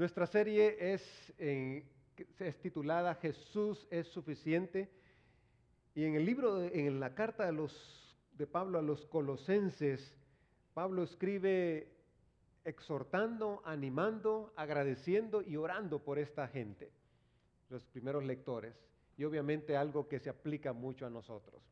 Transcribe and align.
Nuestra 0.00 0.26
serie 0.26 0.94
es, 0.94 2.56
titulada 2.62 3.14
Jesús 3.16 3.86
es 3.90 4.06
suficiente 4.06 4.88
y 5.94 6.04
en 6.04 6.14
el 6.14 6.24
libro, 6.24 6.62
en 6.62 6.98
la 7.00 7.14
carta 7.14 7.52
de 7.52 8.46
Pablo 8.46 8.78
a 8.78 8.82
los 8.82 9.04
colosenses, 9.04 10.16
Pablo 10.72 11.02
escribe 11.02 11.92
exhortando, 12.64 13.60
animando, 13.66 14.54
agradeciendo 14.56 15.42
y 15.42 15.56
orando 15.56 16.02
por 16.02 16.18
esta 16.18 16.48
gente, 16.48 16.90
los 17.68 17.84
primeros 17.84 18.24
lectores, 18.24 18.74
y 19.18 19.24
obviamente 19.24 19.76
algo 19.76 20.08
que 20.08 20.18
se 20.18 20.30
aplica 20.30 20.72
mucho 20.72 21.04
a 21.04 21.10
nosotros. 21.10 21.62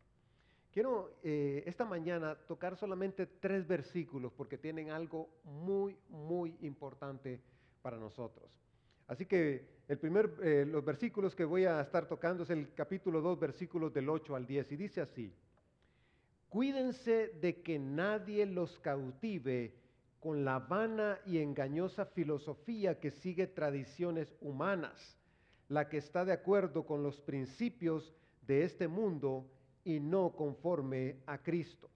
Quiero 0.71 1.15
eh, 1.23 1.63
esta 1.65 1.87
mañana 1.87 2.35
tocar 2.47 2.77
solamente 2.77 3.25
tres 3.25 3.67
versículos 3.67 4.35
porque 4.35 4.59
tienen 4.59 4.91
algo 4.91 5.31
muy, 5.45 5.97
muy 6.11 6.59
importante 6.61 7.41
para 7.89 7.97
nosotros. 7.97 8.51
Así 9.07 9.25
que 9.25 9.65
el 9.89 9.97
primer, 9.97 10.31
eh, 10.43 10.67
los 10.71 10.85
versículos 10.85 11.35
que 11.35 11.47
voy 11.47 11.65
a 11.65 11.81
estar 11.81 12.07
tocando 12.07 12.43
es 12.43 12.51
el 12.51 12.75
capítulo 12.75 13.23
2, 13.23 13.41
versículos 13.41 13.95
del 13.95 14.11
8 14.11 14.37
al 14.37 14.47
10, 14.47 14.73
y 14.73 14.77
dice 14.77 15.01
así, 15.01 15.33
cuídense 16.51 17.29
de 17.41 17.63
que 17.63 17.79
nadie 17.79 18.45
los 18.45 18.79
cautive 18.81 19.73
con 20.21 20.45
la 20.45 20.59
vana 20.59 21.19
y 21.25 21.39
engañosa 21.39 22.05
filosofía 22.05 23.01
que 23.01 23.11
sigue 23.11 23.47
tradiciones 23.47 24.37
humanas, 24.43 25.17
la 25.71 25.89
que 25.89 25.97
está 25.97 26.27
de 26.27 26.35
acuerdo 26.35 26.85
con 26.85 27.03
los 27.03 27.23
principios 27.23 28.15
de 28.43 28.65
este 28.65 28.87
mundo 28.87 29.47
y 29.83 29.99
no 29.99 30.37
conforme 30.37 31.21
a 31.25 31.39
Cristo. 31.39 31.89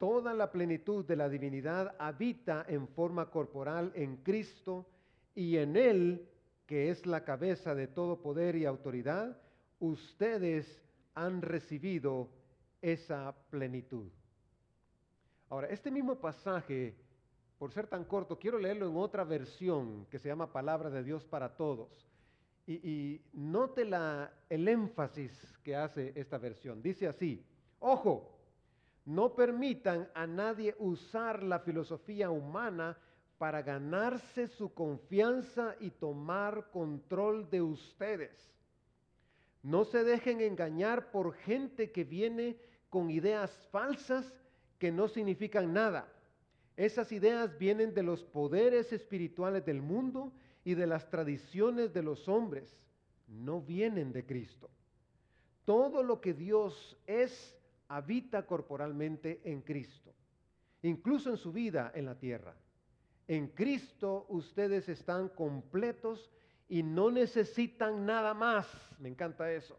Toda 0.00 0.32
la 0.32 0.50
plenitud 0.50 1.04
de 1.04 1.14
la 1.14 1.28
divinidad 1.28 1.94
habita 1.98 2.64
en 2.66 2.88
forma 2.88 3.30
corporal 3.30 3.92
en 3.94 4.16
Cristo 4.16 4.86
y 5.34 5.58
en 5.58 5.76
Él, 5.76 6.26
que 6.64 6.88
es 6.88 7.04
la 7.04 7.22
cabeza 7.22 7.74
de 7.74 7.86
todo 7.86 8.22
poder 8.22 8.56
y 8.56 8.64
autoridad, 8.64 9.36
ustedes 9.78 10.82
han 11.14 11.42
recibido 11.42 12.30
esa 12.80 13.36
plenitud. 13.50 14.08
Ahora, 15.50 15.68
este 15.68 15.90
mismo 15.90 16.14
pasaje, 16.18 16.96
por 17.58 17.70
ser 17.70 17.86
tan 17.86 18.04
corto, 18.04 18.38
quiero 18.38 18.58
leerlo 18.58 18.88
en 18.88 18.96
otra 18.96 19.22
versión 19.22 20.06
que 20.06 20.18
se 20.18 20.28
llama 20.28 20.50
Palabra 20.50 20.88
de 20.88 21.04
Dios 21.04 21.26
para 21.26 21.54
Todos. 21.58 22.08
Y, 22.66 22.72
y 22.88 23.22
note 23.34 23.84
la, 23.84 24.32
el 24.48 24.66
énfasis 24.66 25.58
que 25.62 25.76
hace 25.76 26.14
esta 26.16 26.38
versión. 26.38 26.80
Dice 26.80 27.06
así, 27.06 27.44
ojo, 27.80 28.39
no 29.04 29.34
permitan 29.34 30.08
a 30.14 30.26
nadie 30.26 30.74
usar 30.78 31.42
la 31.42 31.60
filosofía 31.60 32.30
humana 32.30 32.98
para 33.38 33.62
ganarse 33.62 34.46
su 34.46 34.74
confianza 34.74 35.74
y 35.80 35.90
tomar 35.90 36.70
control 36.70 37.48
de 37.48 37.62
ustedes. 37.62 38.52
No 39.62 39.84
se 39.84 40.04
dejen 40.04 40.40
engañar 40.40 41.10
por 41.10 41.34
gente 41.34 41.90
que 41.90 42.04
viene 42.04 42.56
con 42.88 43.10
ideas 43.10 43.50
falsas 43.70 44.32
que 44.78 44.90
no 44.90 45.08
significan 45.08 45.72
nada. 45.72 46.06
Esas 46.76 47.12
ideas 47.12 47.58
vienen 47.58 47.94
de 47.94 48.02
los 48.02 48.24
poderes 48.24 48.92
espirituales 48.92 49.64
del 49.64 49.82
mundo 49.82 50.32
y 50.64 50.74
de 50.74 50.86
las 50.86 51.10
tradiciones 51.10 51.92
de 51.92 52.02
los 52.02 52.28
hombres. 52.28 52.78
No 53.28 53.60
vienen 53.60 54.12
de 54.12 54.24
Cristo. 54.24 54.70
Todo 55.64 56.02
lo 56.02 56.20
que 56.20 56.32
Dios 56.34 56.96
es 57.06 57.54
habita 57.90 58.46
corporalmente 58.46 59.40
en 59.44 59.62
Cristo, 59.62 60.14
incluso 60.82 61.28
en 61.30 61.36
su 61.36 61.52
vida 61.52 61.90
en 61.94 62.06
la 62.06 62.16
tierra. 62.16 62.54
En 63.26 63.48
Cristo 63.48 64.26
ustedes 64.28 64.88
están 64.88 65.28
completos 65.28 66.30
y 66.68 66.84
no 66.84 67.10
necesitan 67.10 68.06
nada 68.06 68.32
más. 68.32 68.66
Me 69.00 69.08
encanta 69.08 69.52
eso. 69.52 69.76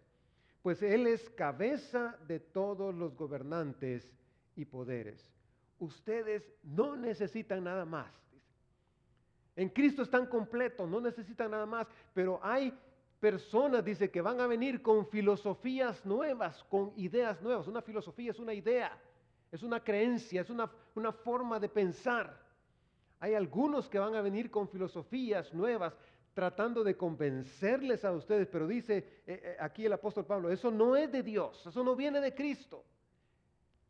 Pues 0.62 0.84
Él 0.84 1.08
es 1.08 1.30
cabeza 1.32 2.18
de 2.28 2.40
todos 2.40 2.94
los 2.94 3.16
gobernantes 3.16 4.12
y 4.58 4.66
poderes. 4.66 5.26
Ustedes 5.80 6.44
no 6.64 6.98
necesitan 6.98 7.64
nada 7.64 7.86
más. 7.86 8.12
En 9.56 9.70
Cristo 9.70 10.04
están 10.04 10.26
completos, 10.26 10.88
no 10.88 11.00
necesitan 11.00 11.52
nada 11.52 11.66
más. 11.66 11.88
Pero 12.14 12.42
hay 12.44 12.78
personas, 13.22 13.86
dice, 13.86 14.10
que 14.10 14.20
van 14.20 14.42
a 14.42 14.48
venir 14.48 14.82
con 14.82 15.06
filosofías 15.06 16.04
nuevas, 16.06 16.64
con 16.64 16.92
ideas 16.98 17.40
nuevas. 17.42 17.68
Una 17.68 17.84
filosofía 17.84 18.32
es 18.32 18.40
una 18.40 18.54
idea, 18.54 19.00
es 19.52 19.62
una 19.62 19.82
creencia, 19.82 20.42
es 20.42 20.50
una, 20.50 20.70
una 20.96 21.14
forma 21.14 21.60
de 21.60 21.70
pensar. 21.70 22.42
Hay 23.20 23.36
algunos 23.36 23.88
que 23.88 24.00
van 24.00 24.16
a 24.16 24.22
venir 24.22 24.50
con 24.50 24.68
filosofías 24.68 25.54
nuevas 25.54 25.96
tratando 26.34 26.84
de 26.84 26.98
convencerles 26.98 28.04
a 28.04 28.12
ustedes, 28.12 28.48
pero 28.48 28.68
dice 28.68 28.98
eh, 28.98 29.42
eh, 29.44 29.58
aquí 29.60 29.86
el 29.86 29.94
apóstol 29.94 30.26
Pablo, 30.26 30.50
eso 30.50 30.72
no 30.72 30.96
es 30.96 31.12
de 31.12 31.22
Dios, 31.22 31.64
eso 31.68 31.84
no 31.84 31.96
viene 31.96 32.22
de 32.22 32.34
Cristo. 32.34 32.84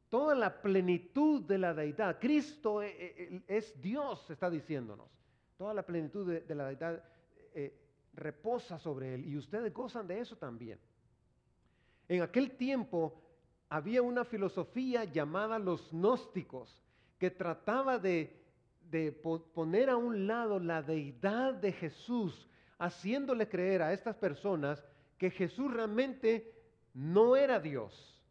Toda 0.09 0.35
la 0.35 0.61
plenitud 0.61 1.43
de 1.43 1.57
la 1.57 1.73
deidad, 1.73 2.19
Cristo 2.19 2.83
eh, 2.83 3.43
es 3.47 3.81
Dios, 3.81 4.29
está 4.29 4.49
diciéndonos. 4.49 5.09
Toda 5.57 5.73
la 5.73 5.83
plenitud 5.83 6.27
de, 6.27 6.41
de 6.41 6.55
la 6.55 6.65
deidad 6.67 7.01
reposa 8.13 8.77
sobre 8.79 9.13
él 9.15 9.25
y 9.25 9.37
ustedes 9.37 9.73
gozan 9.73 10.07
de 10.07 10.19
eso 10.19 10.35
también. 10.35 10.79
En 12.07 12.21
aquel 12.21 12.51
tiempo 12.57 13.21
había 13.69 14.01
una 14.01 14.25
filosofía 14.25 15.05
llamada 15.05 15.57
los 15.57 15.89
gnósticos 15.91 16.81
que 17.17 17.31
trataba 17.31 17.97
de, 17.99 18.37
de 18.89 19.11
po- 19.11 19.43
poner 19.53 19.89
a 19.89 19.95
un 19.95 20.27
lado 20.27 20.59
la 20.59 20.81
deidad 20.81 21.53
de 21.53 21.71
Jesús, 21.71 22.47
haciéndole 22.77 23.47
creer 23.47 23.81
a 23.81 23.93
estas 23.93 24.15
personas 24.15 24.83
que 25.17 25.29
Jesús 25.29 25.71
realmente 25.71 26.51
no 26.93 27.35
era 27.35 27.59
Dios, 27.59 28.21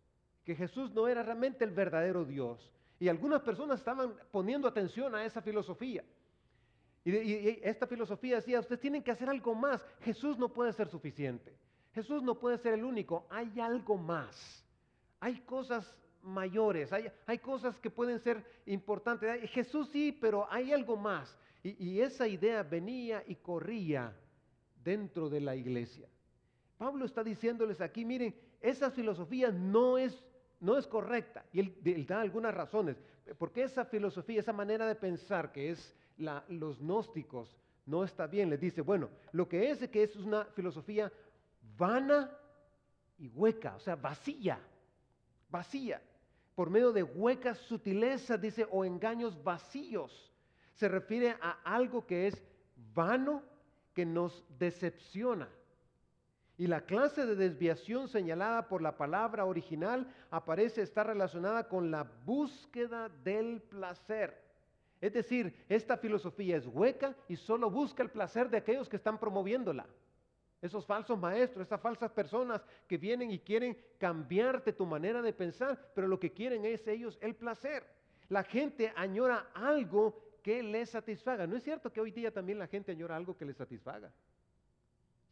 que 0.44 0.54
Jesús 0.56 0.92
no 0.92 1.08
era 1.08 1.22
realmente 1.22 1.64
el 1.64 1.70
verdadero 1.70 2.24
Dios. 2.24 2.70
Y 2.98 3.08
algunas 3.08 3.40
personas 3.40 3.78
estaban 3.78 4.12
poniendo 4.30 4.68
atención 4.68 5.14
a 5.14 5.24
esa 5.24 5.40
filosofía. 5.40 6.04
Y, 7.04 7.60
esta 7.62 7.86
filosofía 7.86 8.36
decía, 8.36 8.60
ustedes 8.60 8.80
tienen 8.80 9.02
que 9.02 9.10
hacer 9.10 9.28
algo 9.28 9.54
más. 9.54 9.84
Jesús 10.00 10.38
no 10.38 10.52
puede 10.52 10.72
ser 10.72 10.88
suficiente. 10.88 11.54
Jesús 11.94 12.22
no 12.22 12.38
puede 12.38 12.58
ser 12.58 12.74
el 12.74 12.84
único. 12.84 13.26
Hay 13.30 13.58
algo 13.58 13.96
más. 13.96 14.64
Hay 15.18 15.40
cosas 15.40 15.94
mayores, 16.22 16.92
hay, 16.92 17.38
cosas 17.38 17.78
que 17.78 17.90
pueden 17.90 18.20
ser 18.20 18.44
importantes. 18.66 19.50
Jesús 19.50 19.88
sí, 19.90 20.16
pero 20.18 20.46
hay 20.50 20.72
algo 20.72 20.96
más. 20.96 21.36
Y, 21.62 22.00
esa 22.00 22.26
idea 22.26 22.62
venía 22.62 23.22
y 23.26 23.36
corría 23.36 24.14
dentro 24.82 25.28
de 25.28 25.40
la 25.40 25.56
iglesia. 25.56 26.08
Pablo 26.78 27.04
está 27.04 27.22
diciéndoles 27.22 27.80
aquí, 27.80 28.04
miren, 28.04 28.34
esa 28.60 28.90
filosofía 28.90 29.50
no 29.50 29.98
es, 29.98 30.24
no 30.58 30.78
es 30.78 30.86
correcta. 30.86 31.44
Y 31.52 31.60
él 31.60 32.06
da 32.06 32.20
algunas 32.20 32.54
razones. 32.54 32.96
Porque 33.38 33.62
esa 33.62 33.84
filosofía, 33.84 34.40
esa 34.40 34.52
manera 34.52 34.86
de 34.86 34.94
pensar 34.94 35.52
que 35.52 35.70
es 35.70 35.94
los 36.20 36.78
gnósticos, 36.78 37.56
no 37.86 38.04
está 38.04 38.26
bien. 38.26 38.50
Les 38.50 38.60
dice, 38.60 38.82
bueno, 38.82 39.08
lo 39.32 39.48
que 39.48 39.70
es 39.70 39.82
es 39.82 39.90
que 39.90 40.02
es 40.02 40.16
una 40.16 40.44
filosofía 40.44 41.12
vana 41.76 42.30
y 43.18 43.28
hueca, 43.28 43.76
o 43.76 43.80
sea, 43.80 43.96
vacía, 43.96 44.58
vacía. 45.50 46.00
Por 46.54 46.70
medio 46.70 46.92
de 46.92 47.02
huecas 47.02 47.58
sutilezas, 47.58 48.40
dice, 48.40 48.66
o 48.70 48.84
engaños 48.84 49.42
vacíos. 49.42 50.32
Se 50.74 50.88
refiere 50.88 51.36
a 51.40 51.58
algo 51.64 52.06
que 52.06 52.26
es 52.26 52.42
vano, 52.94 53.42
que 53.94 54.04
nos 54.04 54.44
decepciona. 54.58 55.48
Y 56.60 56.66
la 56.66 56.82
clase 56.82 57.24
de 57.24 57.36
desviación 57.36 58.08
señalada 58.08 58.68
por 58.68 58.82
la 58.82 58.98
palabra 58.98 59.46
original 59.46 60.06
aparece 60.30 60.82
estar 60.82 61.06
relacionada 61.06 61.66
con 61.68 61.90
la 61.90 62.04
búsqueda 62.24 63.08
del 63.08 63.62
placer. 63.62 64.49
Es 65.00 65.12
decir, 65.12 65.64
esta 65.68 65.96
filosofía 65.96 66.56
es 66.56 66.66
hueca 66.66 67.16
y 67.28 67.36
solo 67.36 67.70
busca 67.70 68.02
el 68.02 68.10
placer 68.10 68.50
de 68.50 68.58
aquellos 68.58 68.88
que 68.88 68.96
están 68.96 69.18
promoviéndola. 69.18 69.86
Esos 70.60 70.84
falsos 70.84 71.18
maestros, 71.18 71.66
esas 71.66 71.80
falsas 71.80 72.10
personas 72.10 72.62
que 72.86 72.98
vienen 72.98 73.30
y 73.30 73.38
quieren 73.38 73.78
cambiarte 73.98 74.74
tu 74.74 74.84
manera 74.84 75.22
de 75.22 75.32
pensar, 75.32 75.90
pero 75.94 76.06
lo 76.06 76.20
que 76.20 76.32
quieren 76.32 76.66
es 76.66 76.86
ellos 76.86 77.18
el 77.22 77.34
placer. 77.34 77.82
La 78.28 78.44
gente 78.44 78.92
añora 78.94 79.50
algo 79.54 80.38
que 80.42 80.62
les 80.62 80.90
satisfaga. 80.90 81.46
¿No 81.46 81.56
es 81.56 81.62
cierto 81.62 81.90
que 81.90 82.00
hoy 82.00 82.10
día 82.10 82.30
también 82.30 82.58
la 82.58 82.66
gente 82.66 82.92
añora 82.92 83.16
algo 83.16 83.36
que 83.36 83.46
les 83.46 83.56
satisfaga? 83.56 84.12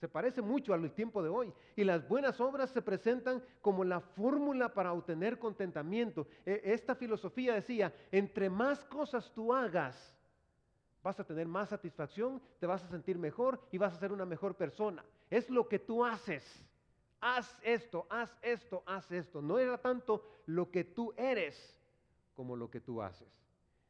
Se 0.00 0.08
parece 0.08 0.40
mucho 0.42 0.72
al 0.72 0.90
tiempo 0.92 1.22
de 1.22 1.28
hoy. 1.28 1.52
Y 1.74 1.82
las 1.84 2.06
buenas 2.08 2.40
obras 2.40 2.70
se 2.70 2.82
presentan 2.82 3.42
como 3.60 3.84
la 3.84 4.00
fórmula 4.00 4.72
para 4.72 4.92
obtener 4.92 5.38
contentamiento. 5.38 6.26
E- 6.46 6.60
Esta 6.64 6.94
filosofía 6.94 7.54
decía, 7.54 7.92
entre 8.12 8.48
más 8.48 8.84
cosas 8.84 9.30
tú 9.34 9.52
hagas, 9.52 10.14
vas 11.02 11.18
a 11.18 11.24
tener 11.24 11.48
más 11.48 11.70
satisfacción, 11.70 12.40
te 12.60 12.66
vas 12.66 12.84
a 12.84 12.88
sentir 12.88 13.18
mejor 13.18 13.60
y 13.72 13.78
vas 13.78 13.92
a 13.94 13.98
ser 13.98 14.12
una 14.12 14.24
mejor 14.24 14.54
persona. 14.54 15.04
Es 15.30 15.50
lo 15.50 15.68
que 15.68 15.80
tú 15.80 16.04
haces. 16.04 16.44
Haz 17.20 17.58
esto, 17.62 18.06
haz 18.08 18.30
esto, 18.42 18.84
haz 18.86 19.10
esto. 19.10 19.42
No 19.42 19.58
era 19.58 19.78
tanto 19.78 20.24
lo 20.46 20.70
que 20.70 20.84
tú 20.84 21.12
eres 21.16 21.76
como 22.36 22.54
lo 22.54 22.70
que 22.70 22.80
tú 22.80 23.02
haces. 23.02 23.28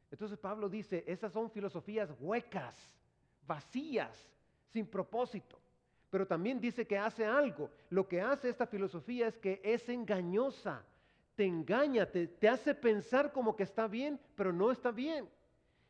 Entonces 0.09 0.39
Pablo 0.39 0.69
dice, 0.69 1.03
esas 1.05 1.31
son 1.31 1.51
filosofías 1.51 2.09
huecas, 2.19 2.75
vacías, 3.45 4.27
sin 4.69 4.87
propósito. 4.87 5.59
Pero 6.09 6.25
también 6.25 6.59
dice 6.59 6.87
que 6.87 6.97
hace 6.97 7.25
algo. 7.25 7.69
Lo 7.89 8.07
que 8.07 8.21
hace 8.21 8.49
esta 8.49 8.65
filosofía 8.65 9.27
es 9.27 9.37
que 9.37 9.61
es 9.63 9.87
engañosa, 9.89 10.83
te 11.35 11.45
engaña, 11.45 12.05
te, 12.05 12.27
te 12.27 12.49
hace 12.49 12.73
pensar 12.73 13.31
como 13.31 13.55
que 13.55 13.63
está 13.63 13.87
bien, 13.87 14.19
pero 14.35 14.51
no 14.51 14.71
está 14.71 14.91
bien. 14.91 15.29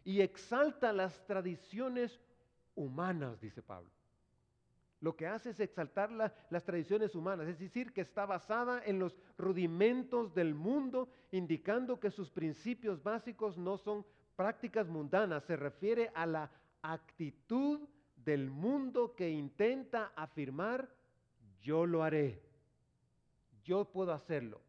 Y 0.03 0.21
exalta 0.21 0.91
las 0.93 1.25
tradiciones 1.25 2.19
humanas, 2.75 3.39
dice 3.39 3.61
Pablo. 3.61 3.89
Lo 5.01 5.15
que 5.15 5.27
hace 5.27 5.51
es 5.51 5.59
exaltar 5.61 6.11
las 6.11 6.63
tradiciones 6.65 7.15
humanas, 7.15 7.47
es 7.47 7.59
decir, 7.59 7.93
que 7.93 8.01
está 8.01 8.25
basada 8.25 8.83
en 8.83 8.99
los 8.99 9.15
rudimentos 9.37 10.33
del 10.33 10.53
mundo, 10.53 11.07
indicando 11.31 12.01
que 12.01 12.11
sus 12.11 12.29
principios 12.29 13.01
básicos 13.01 13.57
no 13.57 13.77
son 13.77 14.05
prácticas 14.35 14.89
mundanas, 14.89 15.45
se 15.45 15.55
refiere 15.55 16.11
a 16.13 16.25
la 16.25 16.51
actitud 16.81 17.87
del 18.23 18.49
mundo 18.49 19.15
que 19.15 19.29
intenta 19.29 20.11
afirmar, 20.15 20.89
yo 21.61 21.85
lo 21.85 22.03
haré, 22.03 22.41
yo 23.63 23.85
puedo 23.85 24.11
hacerlo, 24.13 24.61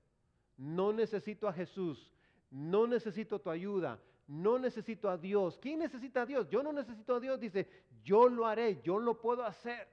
no 0.56 0.92
necesito 0.92 1.48
a 1.48 1.52
Jesús, 1.52 2.10
no 2.50 2.86
necesito 2.86 3.40
tu 3.40 3.50
ayuda, 3.50 4.00
no 4.26 4.58
necesito 4.58 5.08
a 5.08 5.16
Dios. 5.16 5.58
¿Quién 5.58 5.80
necesita 5.80 6.22
a 6.22 6.26
Dios? 6.26 6.48
Yo 6.48 6.62
no 6.62 6.72
necesito 6.72 7.16
a 7.16 7.20
Dios, 7.20 7.40
dice, 7.40 7.68
yo 8.04 8.28
lo 8.28 8.46
haré, 8.46 8.80
yo 8.82 8.98
lo 8.98 9.20
puedo 9.20 9.44
hacer. 9.44 9.88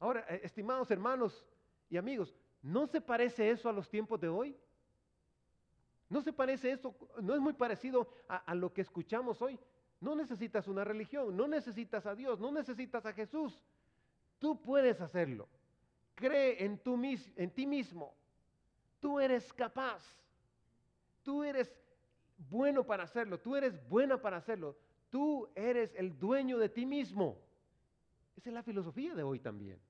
Ahora, 0.00 0.24
eh, 0.28 0.40
estimados 0.42 0.90
hermanos 0.90 1.44
y 1.88 1.96
amigos, 1.96 2.34
¿no 2.62 2.86
se 2.86 3.00
parece 3.00 3.50
eso 3.50 3.68
a 3.68 3.72
los 3.72 3.88
tiempos 3.88 4.20
de 4.20 4.28
hoy? 4.28 4.56
¿No 6.08 6.22
se 6.22 6.32
parece 6.32 6.72
eso? 6.72 6.94
¿No 7.20 7.34
es 7.34 7.40
muy 7.40 7.52
parecido 7.52 8.08
a, 8.28 8.54
lo 8.54 8.72
que 8.72 8.80
escuchamos 8.80 9.42
hoy? 9.42 9.58
No 10.00 10.14
necesitas 10.14 10.68
una 10.68 10.84
religión, 10.84 11.36
no 11.36 11.48
necesitas 11.48 12.06
a 12.06 12.14
Dios, 12.14 12.38
no 12.38 12.52
necesitas 12.52 13.04
a 13.04 13.12
Jesús. 13.12 13.60
Tú 14.38 14.60
puedes 14.60 15.00
hacerlo. 15.00 15.48
Cree 16.14 16.64
en, 16.64 16.80
en 17.36 17.50
ti 17.50 17.66
mismo. 17.66 18.14
Tú 19.00 19.18
eres 19.18 19.52
capaz. 19.52 20.02
Tú 21.22 21.42
eres 21.42 21.72
bueno 22.48 22.84
para 22.84 23.04
hacerlo. 23.04 23.40
Tú 23.40 23.56
eres 23.56 23.88
buena 23.88 24.20
para 24.20 24.36
hacerlo. 24.36 24.76
Tú 25.10 25.48
eres 25.54 25.92
el 25.96 26.18
dueño 26.18 26.58
de 26.58 26.68
ti 26.68 26.86
mismo. 26.86 27.38
Esa 28.36 28.50
es 28.50 28.54
la 28.54 28.62
filosofía 28.62 29.14
de 29.14 29.24
hoy 29.24 29.40
también. 29.40 29.80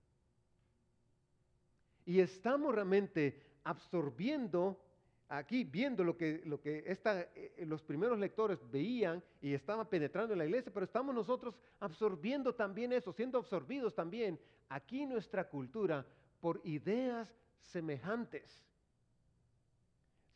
Y 2.07 2.21
estamos 2.21 2.75
realmente 2.75 3.43
absorbiendo 3.65 4.81
aquí, 5.29 5.65
viendo 5.65 6.03
lo 6.03 6.17
que, 6.17 6.43
eh, 6.45 7.65
los 7.67 7.83
primeros 7.83 8.19
lectores 8.19 8.59
veían 8.71 9.23
y 9.41 9.53
estaban 9.53 9.87
penetrando 9.87 10.33
en 10.33 10.39
la 10.39 10.47
iglesia, 10.47 10.73
pero 10.73 10.85
estamos 10.85 11.15
nosotros 11.15 11.55
absorbiendo 11.81 12.55
también 12.55 12.93
eso, 12.93 13.13
siendo 13.13 13.39
absorbidos 13.39 13.95
también 13.95 14.39
aquí 14.69 15.05
nuestra 15.07 15.49
cultura 15.49 16.07
por 16.41 16.61
ideas 16.65 17.35
semejantes. 17.61 18.65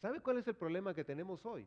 ¿Sabe 0.01 0.21
cuál 0.21 0.39
es 0.39 0.49
el 0.49 0.55
problema 0.55 0.95
que 0.95 1.05
tenemos 1.05 1.47
hoy? 1.47 1.67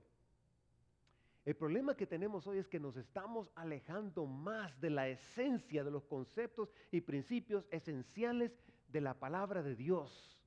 El 1.46 1.56
problema 1.56 1.96
que 1.96 2.08
tenemos 2.08 2.48
hoy 2.48 2.58
es 2.58 2.68
que 2.68 2.80
nos 2.80 2.98
estamos 2.98 3.52
alejando 3.56 4.26
más 4.26 4.80
de 4.82 4.90
la 4.90 5.08
esencia 5.08 5.84
de 5.84 5.92
los 5.92 6.06
conceptos 6.06 6.74
y 6.92 7.02
principios 7.02 7.68
esenciales 7.70 8.52
de 8.88 9.02
la 9.02 9.14
palabra 9.14 9.62
de 9.62 9.76
Dios. 9.76 10.40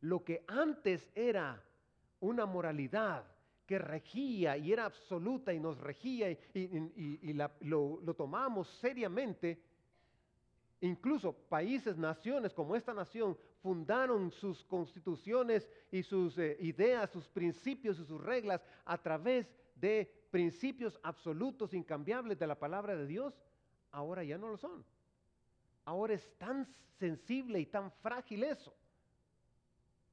Lo 0.00 0.24
que 0.24 0.44
antes 0.48 1.08
era 1.14 1.62
una 2.20 2.46
moralidad 2.46 3.24
que 3.66 3.78
regía 3.78 4.56
y 4.56 4.72
era 4.72 4.84
absoluta 4.84 5.52
y 5.52 5.60
nos 5.60 5.78
regía 5.78 6.30
y, 6.54 7.32
lo, 7.60 8.00
tomamos 8.16 8.68
seriamente, 8.80 9.62
incluso 10.80 11.32
países, 11.32 11.96
naciones 11.96 12.52
como 12.52 12.74
esta 12.74 12.92
nación 12.92 13.38
fundaron 13.62 14.32
sus 14.32 14.64
constituciones 14.64 15.68
y 15.92 16.02
sus 16.02 16.36
eh, 16.38 16.56
ideas, 16.60 17.10
sus 17.10 17.28
principios 17.28 18.00
y 18.00 18.04
sus 18.04 18.20
reglas 18.20 18.60
a 18.84 18.98
través 18.98 19.54
de 19.76 20.12
principios 20.32 20.98
absolutos, 21.02 21.72
incambiables 21.72 22.38
de 22.38 22.46
la 22.46 22.58
palabra 22.58 22.96
de 22.96 23.06
Dios, 23.06 23.40
ahora 23.92 24.24
ya 24.24 24.36
no 24.36 24.48
lo 24.48 24.56
son. 24.56 24.84
Ahora 25.84 26.14
es 26.14 26.28
tan 26.38 26.66
sensible 26.98 27.60
y 27.60 27.66
tan 27.66 27.90
frágil 27.90 28.42
eso, 28.42 28.74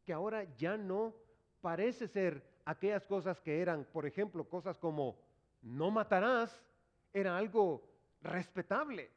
que 0.05 0.13
ahora 0.13 0.43
ya 0.57 0.77
no 0.77 1.15
parece 1.61 2.07
ser 2.07 2.43
aquellas 2.65 3.05
cosas 3.05 3.39
que 3.41 3.61
eran, 3.61 3.85
por 3.85 4.05
ejemplo, 4.05 4.47
cosas 4.47 4.77
como 4.77 5.17
no 5.61 5.91
matarás, 5.91 6.63
era 7.13 7.37
algo 7.37 7.83
respetable. 8.21 9.09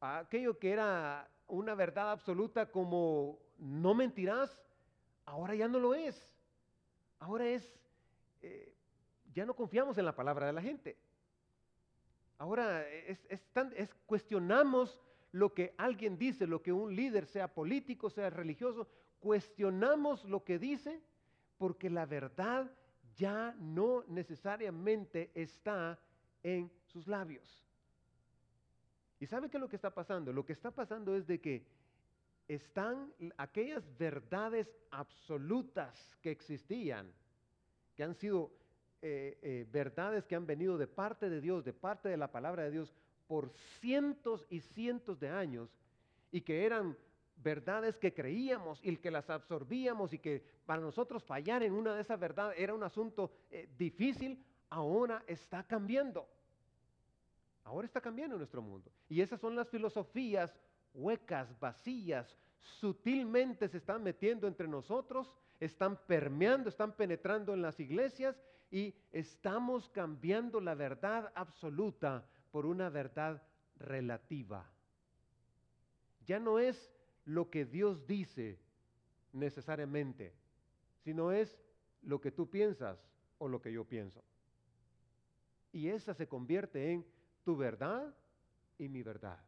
Aquello 0.00 0.58
que 0.58 0.72
era 0.72 1.28
una 1.48 1.74
verdad 1.74 2.10
absoluta 2.10 2.70
como 2.70 3.38
no 3.58 3.94
mentirás, 3.94 4.58
ahora 5.24 5.54
ya 5.54 5.68
no 5.68 5.78
lo 5.78 5.94
es. 5.94 6.30
Ahora 7.18 7.46
es, 7.46 7.78
eh, 8.42 8.74
ya 9.32 9.46
no 9.46 9.54
confiamos 9.54 9.96
en 9.98 10.04
la 10.04 10.14
palabra 10.14 10.46
de 10.46 10.52
la 10.52 10.62
gente. 10.62 10.96
Ahora 12.38 12.86
es, 12.88 13.24
es, 13.30 13.94
cuestionamos 14.06 15.00
lo 15.32 15.54
que 15.54 15.74
alguien 15.78 16.18
dice, 16.18 16.46
lo 16.46 16.62
que 16.62 16.72
un 16.72 16.94
líder, 16.94 17.26
sea 17.26 17.48
político, 17.48 18.10
sea 18.10 18.30
religioso, 18.30 18.88
cuestionamos 19.24 20.22
lo 20.26 20.44
que 20.44 20.58
dice 20.58 21.00
porque 21.56 21.88
la 21.88 22.04
verdad 22.04 22.70
ya 23.16 23.56
no 23.58 24.04
necesariamente 24.06 25.30
está 25.34 25.98
en 26.42 26.70
sus 26.84 27.06
labios. 27.06 27.64
¿Y 29.18 29.26
sabe 29.26 29.48
qué 29.48 29.56
es 29.56 29.62
lo 29.62 29.68
que 29.70 29.76
está 29.76 29.94
pasando? 29.94 30.30
Lo 30.30 30.44
que 30.44 30.52
está 30.52 30.70
pasando 30.70 31.16
es 31.16 31.26
de 31.26 31.40
que 31.40 31.64
están 32.48 33.14
aquellas 33.38 33.82
verdades 33.96 34.68
absolutas 34.90 36.18
que 36.20 36.30
existían, 36.30 37.10
que 37.96 38.04
han 38.04 38.14
sido 38.14 38.52
eh, 39.00 39.38
eh, 39.40 39.66
verdades 39.72 40.26
que 40.26 40.36
han 40.36 40.44
venido 40.44 40.76
de 40.76 40.86
parte 40.86 41.30
de 41.30 41.40
Dios, 41.40 41.64
de 41.64 41.72
parte 41.72 42.10
de 42.10 42.18
la 42.18 42.30
palabra 42.30 42.64
de 42.64 42.72
Dios, 42.72 42.92
por 43.26 43.48
cientos 43.80 44.46
y 44.50 44.60
cientos 44.60 45.18
de 45.18 45.30
años, 45.30 45.70
y 46.30 46.42
que 46.42 46.66
eran 46.66 46.94
verdades 47.36 47.96
que 47.98 48.14
creíamos 48.14 48.80
y 48.82 48.96
que 48.96 49.10
las 49.10 49.28
absorbíamos 49.30 50.12
y 50.12 50.18
que 50.18 50.44
para 50.66 50.80
nosotros 50.80 51.22
fallar 51.24 51.62
en 51.62 51.72
una 51.72 51.94
de 51.94 52.00
esas 52.00 52.18
verdades 52.18 52.58
era 52.58 52.74
un 52.74 52.82
asunto 52.82 53.32
eh, 53.50 53.68
difícil, 53.76 54.42
ahora 54.70 55.22
está 55.26 55.62
cambiando. 55.64 56.28
Ahora 57.64 57.86
está 57.86 58.00
cambiando 58.00 58.36
nuestro 58.36 58.60
mundo. 58.60 58.90
Y 59.08 59.20
esas 59.20 59.40
son 59.40 59.56
las 59.56 59.68
filosofías 59.68 60.54
huecas, 60.94 61.58
vacías, 61.58 62.36
sutilmente 62.60 63.68
se 63.68 63.78
están 63.78 64.02
metiendo 64.02 64.46
entre 64.46 64.68
nosotros, 64.68 65.30
están 65.60 65.96
permeando, 66.06 66.68
están 66.68 66.92
penetrando 66.92 67.52
en 67.52 67.62
las 67.62 67.78
iglesias 67.80 68.40
y 68.70 68.94
estamos 69.12 69.88
cambiando 69.90 70.60
la 70.60 70.74
verdad 70.74 71.30
absoluta 71.34 72.24
por 72.50 72.66
una 72.66 72.88
verdad 72.88 73.42
relativa. 73.76 74.64
Ya 76.26 76.38
no 76.38 76.58
es 76.58 76.93
lo 77.24 77.50
que 77.50 77.64
Dios 77.64 78.06
dice 78.06 78.58
necesariamente, 79.32 80.32
sino 81.02 81.32
es 81.32 81.58
lo 82.02 82.20
que 82.20 82.30
tú 82.30 82.48
piensas 82.48 82.98
o 83.38 83.48
lo 83.48 83.60
que 83.60 83.72
yo 83.72 83.84
pienso. 83.84 84.22
Y 85.72 85.88
esa 85.88 86.14
se 86.14 86.28
convierte 86.28 86.92
en 86.92 87.04
tu 87.44 87.56
verdad 87.56 88.14
y 88.78 88.88
mi 88.88 89.02
verdad. 89.02 89.38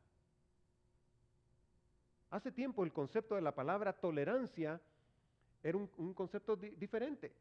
Hace 2.31 2.51
tiempo 2.51 2.85
el 2.85 2.93
concepto 2.93 3.37
de 3.37 3.41
la 3.43 3.55
palabra 3.55 3.93
tolerancia 3.93 4.81
era 5.63 5.79
un, 5.79 6.15
concepto 6.15 6.57
diferente. 6.57 7.33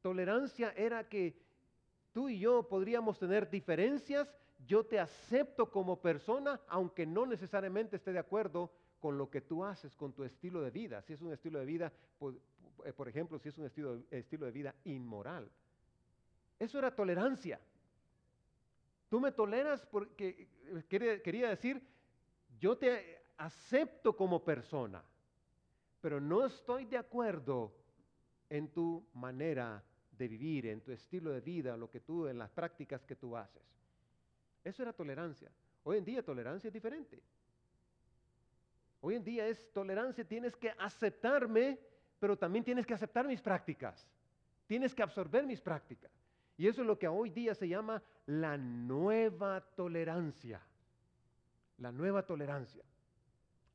Tolerancia 0.00 0.72
era 0.76 1.08
que 1.08 1.36
tú 2.12 2.28
y 2.28 2.38
yo 2.38 2.68
podríamos 2.68 3.18
tener 3.18 3.50
diferencias, 3.50 4.32
yo 4.66 4.84
te 4.84 4.98
acepto 4.98 5.70
como 5.70 6.00
persona, 6.00 6.60
aunque 6.68 7.06
no 7.06 7.26
necesariamente 7.26 7.96
esté 7.96 8.12
de 8.12 8.18
acuerdo 8.18 8.72
con 9.00 9.18
lo 9.18 9.30
que 9.30 9.40
tú 9.40 9.64
haces, 9.64 9.96
con 9.96 10.12
tu 10.12 10.22
estilo 10.22 10.60
de 10.60 10.70
vida. 10.70 11.02
Si 11.02 11.14
es 11.14 11.20
un 11.20 11.32
estilo 11.32 11.58
de 11.58 11.64
vida, 11.64 11.92
por, 12.18 12.38
eh, 12.84 12.92
por 12.92 13.08
ejemplo, 13.08 13.38
si 13.38 13.48
es 13.48 13.58
un 13.58 13.64
estilo, 13.64 14.02
estilo 14.10 14.46
de 14.46 14.52
vida 14.52 14.74
inmoral. 14.84 15.50
Eso 16.58 16.78
era 16.78 16.94
tolerancia. 16.94 17.58
Tú 19.08 19.18
me 19.18 19.32
toleras 19.32 19.84
porque 19.86 20.48
eh, 20.66 21.20
quería 21.22 21.48
decir, 21.48 21.82
yo 22.60 22.76
te 22.76 23.22
acepto 23.38 24.14
como 24.14 24.44
persona, 24.44 25.02
pero 26.00 26.20
no 26.20 26.44
estoy 26.44 26.84
de 26.84 26.98
acuerdo 26.98 27.72
en 28.50 28.68
tu 28.68 29.06
manera 29.14 29.82
de 30.12 30.28
vivir, 30.28 30.66
en 30.66 30.82
tu 30.82 30.92
estilo 30.92 31.30
de 31.30 31.40
vida, 31.40 31.76
lo 31.76 31.90
que 31.90 32.00
tú, 32.00 32.26
en 32.26 32.38
las 32.38 32.50
prácticas 32.50 33.04
que 33.06 33.16
tú 33.16 33.36
haces. 33.36 33.62
Eso 34.62 34.82
era 34.82 34.92
tolerancia. 34.92 35.50
Hoy 35.84 35.96
en 35.96 36.04
día 36.04 36.22
tolerancia 36.22 36.68
es 36.68 36.74
diferente. 36.74 37.22
Hoy 39.00 39.14
en 39.14 39.24
día 39.24 39.46
es 39.46 39.72
tolerancia, 39.72 40.24
tienes 40.24 40.54
que 40.56 40.70
aceptarme, 40.78 41.78
pero 42.18 42.36
también 42.36 42.64
tienes 42.64 42.86
que 42.86 42.94
aceptar 42.94 43.26
mis 43.26 43.40
prácticas. 43.40 44.06
Tienes 44.66 44.94
que 44.94 45.02
absorber 45.02 45.46
mis 45.46 45.60
prácticas. 45.60 46.10
Y 46.56 46.68
eso 46.68 46.82
es 46.82 46.86
lo 46.86 46.98
que 46.98 47.08
hoy 47.08 47.30
día 47.30 47.54
se 47.54 47.66
llama 47.66 48.02
la 48.26 48.58
nueva 48.58 49.62
tolerancia. 49.74 50.60
La 51.78 51.90
nueva 51.90 52.26
tolerancia. 52.26 52.84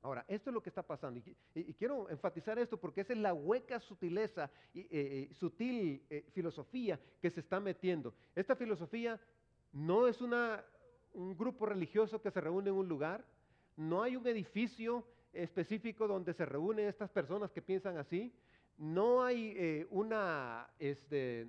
Ahora, 0.03 0.23
esto 0.27 0.51
es 0.51 0.53
lo 0.53 0.61
que 0.61 0.69
está 0.69 0.83
pasando. 0.83 1.19
Y, 1.55 1.73
quiero 1.73 2.07
enfatizar 2.11 2.59
esto 2.59 2.77
porque 2.77 3.01
esa 3.01 3.13
es 3.13 3.19
la 3.19 3.33
hueca 3.33 3.79
sutileza 3.79 4.51
y 4.71 4.81
eh, 4.81 4.87
eh, 4.91 5.29
sutil 5.33 6.05
eh, 6.11 6.23
filosofía 6.31 6.99
que 7.19 7.31
se 7.31 7.39
está 7.39 7.59
metiendo. 7.59 8.13
Esta 8.35 8.55
filosofía 8.55 9.19
no 9.73 10.07
es 10.07 10.21
una, 10.21 10.63
un 11.13 11.35
grupo 11.35 11.65
religioso 11.65 12.21
que 12.21 12.29
se 12.29 12.39
reúne 12.39 12.69
en 12.69 12.75
un 12.75 12.87
lugar, 12.87 13.25
no 13.75 14.03
hay 14.03 14.15
un 14.15 14.27
edificio 14.27 15.07
específico 15.35 16.07
donde 16.07 16.33
se 16.33 16.45
reúnen 16.45 16.87
estas 16.87 17.09
personas 17.09 17.51
que 17.51 17.61
piensan 17.61 17.97
así, 17.97 18.33
no 18.77 19.23
hay 19.23 19.85
una 19.89 20.67
este, 20.79 21.47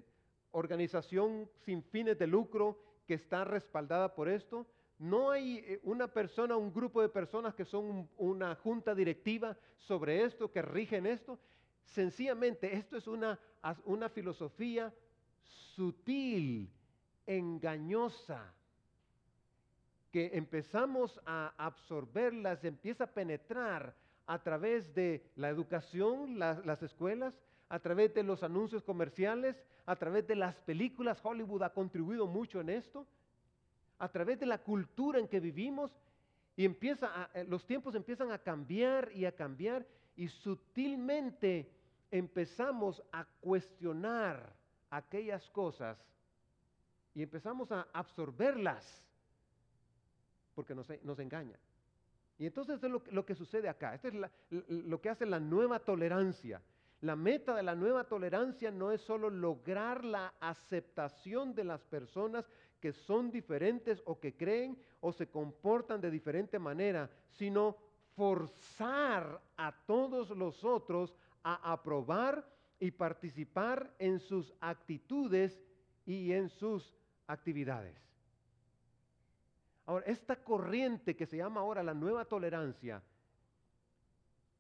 organización 0.53 1.49
sin 1.65 1.83
fines 1.83 2.19
de 2.19 2.27
lucro 2.27 2.79
que 3.07 3.15
está 3.15 3.45
respaldada 3.45 4.15
por 4.15 4.29
esto, 4.29 4.67
no 4.99 5.31
hay 5.31 5.59
eh, 5.59 5.81
una 5.83 6.09
persona, 6.09 6.57
un 6.57 6.73
grupo 6.73 7.03
de 7.03 7.09
personas 7.09 7.55
que 7.55 7.65
son 7.65 8.09
una 8.17 8.55
junta 8.57 8.95
directiva 8.95 9.57
sobre 9.77 10.25
esto, 10.25 10.51
que 10.51 10.63
rigen 10.63 11.07
esto. 11.07 11.39
Sencillamente, 11.85 12.75
esto 12.75 12.97
es 12.97 13.07
una, 13.07 13.39
una 13.85 14.09
filosofía 14.09 14.93
sutil, 15.43 16.71
engañosa, 17.27 18.55
que 20.17 20.31
empezamos 20.33 21.21
a 21.27 21.53
absorberlas, 21.59 22.65
empieza 22.65 23.05
a 23.05 23.13
penetrar 23.13 23.95
a 24.27 24.43
través 24.43 24.95
de 24.95 25.23
la 25.37 25.51
educación, 25.51 26.39
las 26.39 26.83
escuelas, 26.83 27.39
a 27.69 27.79
través 27.81 28.15
de 28.15 28.23
los 28.23 28.43
anuncios 28.43 28.83
comerciales, 28.83 29.63
a 29.85 29.95
través 29.95 30.27
de 30.27 30.35
las 30.35 30.57
películas. 30.63 31.21
Hollywood 31.23 31.65
ha 31.65 31.75
contribuido 31.75 32.27
mucho 32.27 32.63
en 32.63 32.71
esto 32.71 33.07
a 33.99 34.09
través 34.09 34.41
de 34.41 34.47
la 34.47 34.57
cultura 34.57 35.19
en 35.19 35.29
que 35.29 35.39
vivimos 35.39 35.95
y 36.57 36.65
empieza 36.65 37.29
eh, 37.35 37.45
los 37.45 37.67
tiempos 37.67 37.95
empiezan 37.95 38.33
a 38.33 38.39
cambiar 38.39 39.13
y 39.15 39.27
a 39.27 39.37
cambiar 39.37 39.87
y 40.17 40.29
sutilmente 40.29 41.71
empezamos 42.11 43.03
a 43.13 43.27
cuestionar 43.43 44.57
aquellas 44.89 45.47
cosas 45.51 45.99
y 47.15 47.23
empezamos 47.23 47.71
a 47.71 47.87
absorberlas 47.93 49.03
porque 50.57 50.75
nos, 50.75 50.89
nos 51.05 51.19
engañan. 51.21 51.61
Y 52.39 52.47
entonces 52.47 52.83
es 52.83 52.91
lo, 52.91 53.03
lo, 53.13 53.25
que 53.25 53.35
sucede 53.35 53.69
acá. 53.69 53.95
Esto 53.95 54.09
es 54.09 54.15
lo 54.69 55.01
que 55.01 55.11
hace 55.11 55.27
la 55.27 55.39
nueva 55.39 55.79
tolerancia. 55.79 56.61
La 57.03 57.15
meta 57.15 57.55
de 57.55 57.63
la 57.63 57.75
nueva 57.75 58.05
tolerancia 58.05 58.71
no 58.71 58.91
es 58.91 59.01
solo 59.03 59.31
lograr 59.31 60.05
la 60.05 60.35
aceptación 60.41 61.55
de 61.55 61.65
las 61.65 61.85
personas, 61.85 62.49
que 62.81 62.93
son 62.93 63.31
diferentes 63.31 64.03
o 64.07 64.19
que 64.19 64.35
creen 64.35 64.79
o 65.01 65.13
se 65.13 65.29
comportan 65.29 66.01
de 66.01 66.11
diferente 66.11 66.59
manera, 66.59 67.11
sino 67.29 67.77
forzar 68.17 69.41
a 69.57 69.73
todos 69.87 70.31
los 70.31 70.65
otros 70.65 71.15
a 71.43 71.73
aprobar 71.73 72.47
y 72.79 72.91
participar 72.91 73.95
en 73.99 74.19
sus 74.19 74.53
actitudes 74.61 75.63
y 76.05 76.33
en 76.33 76.49
sus 76.49 76.95
actividades. 77.27 78.06
Ahora, 79.87 80.05
esta 80.07 80.37
corriente 80.37 81.15
que 81.15 81.27
se 81.27 81.37
llama 81.37 81.61
ahora 81.61 81.83
la 81.83 81.95
nueva 81.95 82.25
tolerancia 82.25 83.03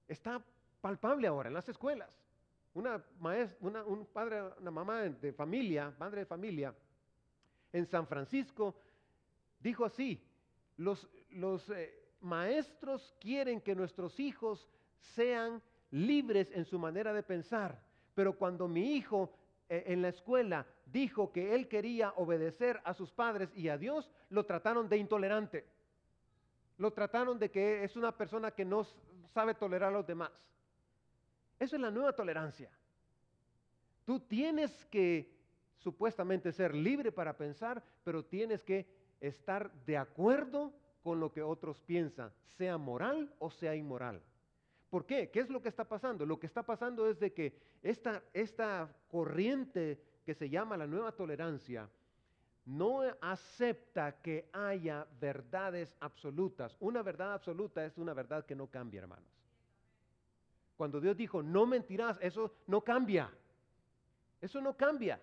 está 0.06 0.40
palpable 0.80 1.26
ahora 1.26 1.48
en 1.48 1.54
las 1.54 1.68
escuelas. 1.68 2.16
Una 2.74 3.02
maestra, 3.18 3.84
un 3.84 4.06
padre, 4.06 4.42
una 4.60 4.70
mamá 4.70 5.02
de 5.02 5.32
familia, 5.32 5.92
madre 5.98 6.20
de 6.20 6.26
familia, 6.26 6.74
en 7.72 7.86
San 7.86 8.06
Francisco, 8.06 8.74
dijo 9.60 9.84
así, 9.84 10.22
los, 10.76 11.08
los 11.30 11.68
eh, 11.70 12.06
maestros 12.20 13.14
quieren 13.20 13.60
que 13.60 13.74
nuestros 13.74 14.20
hijos 14.20 14.68
sean 14.98 15.62
libres 15.90 16.50
en 16.52 16.64
su 16.64 16.78
manera 16.78 17.12
de 17.12 17.22
pensar, 17.22 17.82
pero 18.14 18.36
cuando 18.36 18.68
mi 18.68 18.94
hijo 18.94 19.32
eh, 19.68 19.84
en 19.86 20.02
la 20.02 20.08
escuela 20.08 20.66
dijo 20.86 21.32
que 21.32 21.54
él 21.54 21.68
quería 21.68 22.12
obedecer 22.16 22.80
a 22.84 22.94
sus 22.94 23.12
padres 23.12 23.50
y 23.54 23.68
a 23.68 23.76
Dios, 23.76 24.10
lo 24.30 24.46
trataron 24.46 24.88
de 24.88 24.96
intolerante. 24.96 25.66
Lo 26.78 26.92
trataron 26.92 27.38
de 27.38 27.50
que 27.50 27.84
es 27.84 27.96
una 27.96 28.16
persona 28.16 28.50
que 28.52 28.64
no 28.64 28.86
sabe 29.32 29.54
tolerar 29.54 29.90
a 29.90 29.96
los 29.96 30.06
demás. 30.06 30.30
Eso 31.58 31.76
es 31.76 31.82
la 31.82 31.90
nueva 31.90 32.14
tolerancia. 32.14 32.70
Tú 34.04 34.20
tienes 34.20 34.84
que 34.86 35.34
supuestamente 35.78 36.52
ser 36.52 36.74
libre 36.74 37.10
para 37.10 37.36
pensar, 37.36 37.82
pero 38.04 38.24
tienes 38.24 38.62
que 38.62 38.86
estar 39.20 39.72
de 39.84 39.96
acuerdo 39.96 40.72
con 41.02 41.18
lo 41.18 41.32
que 41.32 41.42
otros 41.42 41.80
piensan, 41.80 42.32
sea 42.56 42.78
moral 42.78 43.32
o 43.38 43.50
sea 43.50 43.74
inmoral. 43.74 44.22
¿Por 44.90 45.06
qué? 45.06 45.30
¿Qué 45.30 45.40
es 45.40 45.50
lo 45.50 45.60
que 45.60 45.68
está 45.68 45.84
pasando? 45.84 46.24
Lo 46.24 46.38
que 46.38 46.46
está 46.46 46.62
pasando 46.62 47.08
es 47.08 47.18
de 47.18 47.32
que 47.32 47.56
esta, 47.82 48.22
esta 48.32 48.88
corriente 49.08 50.00
que 50.26 50.34
se 50.34 50.50
llama 50.50 50.76
la 50.76 50.88
nueva 50.88 51.12
tolerancia 51.12 51.88
no 52.66 53.02
acepta 53.20 54.20
que 54.20 54.50
haya 54.52 55.06
verdades 55.20 55.96
absolutas. 56.00 56.76
Una 56.80 57.00
verdad 57.00 57.34
absoluta 57.34 57.86
es 57.86 57.96
una 57.96 58.12
verdad 58.12 58.44
que 58.44 58.56
no 58.56 58.66
cambia, 58.66 59.02
hermanos. 59.02 59.30
Cuando 60.76 61.00
Dios 61.00 61.16
dijo, 61.16 61.44
no 61.44 61.64
mentirás, 61.64 62.18
eso 62.20 62.52
no 62.66 62.82
cambia. 62.82 63.30
Eso 64.40 64.60
no 64.60 64.76
cambia. 64.76 65.20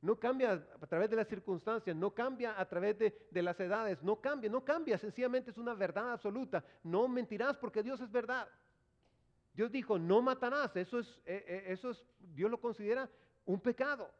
No 0.00 0.18
cambia 0.18 0.52
a 0.80 0.86
través 0.86 1.10
de 1.10 1.16
las 1.16 1.28
circunstancias, 1.28 1.94
no 1.94 2.12
cambia 2.12 2.58
a 2.58 2.66
través 2.66 2.98
de, 2.98 3.42
las 3.42 3.60
edades, 3.60 4.02
no 4.02 4.20
cambia, 4.20 4.50
no 4.50 4.64
cambia, 4.64 4.96
sencillamente 4.96 5.50
es 5.50 5.58
una 5.58 5.74
verdad 5.74 6.12
absoluta. 6.12 6.64
No 6.82 7.06
mentirás 7.08 7.58
porque 7.58 7.82
Dios 7.82 8.00
es 8.00 8.10
verdad. 8.10 8.48
Dios 9.52 9.70
dijo, 9.70 9.98
no 9.98 10.22
matarás, 10.22 10.74
eso 10.76 10.98
es, 10.98 11.20
eh, 11.26 11.44
eh, 11.46 11.64
eso 11.66 11.90
es, 11.90 12.02
Dios 12.18 12.50
lo 12.50 12.58
considera 12.58 13.08
un 13.46 13.60
pecado. 13.60 14.10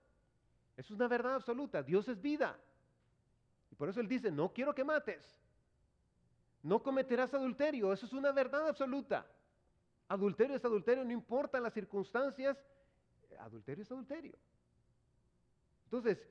Es 0.77 0.91
una 0.91 1.09
verdad 1.09 1.35
absoluta, 1.35 1.83
Dios 1.83 2.09
es 2.09 2.21
vida. 2.21 2.59
Y 3.71 3.75
por 3.75 3.89
eso 3.89 4.01
Él 4.01 4.09
dice, 4.09 4.31
no 4.31 4.53
quiero 4.53 4.75
que 4.75 4.85
mates. 4.85 5.39
No 6.63 6.83
cometerás 6.83 7.35
adulterio, 7.35 7.93
eso 7.93 8.07
es 8.07 8.13
una 8.13 8.33
verdad 8.33 8.69
absoluta. 8.69 9.27
Adulterio 10.09 10.57
es 10.57 10.65
adulterio, 10.65 11.05
no 11.05 11.13
importa 11.13 11.59
las 11.59 11.73
circunstancias, 11.73 12.57
adulterio 13.39 13.83
es 13.83 13.91
adulterio. 13.91 14.39
Entonces, 15.85 16.27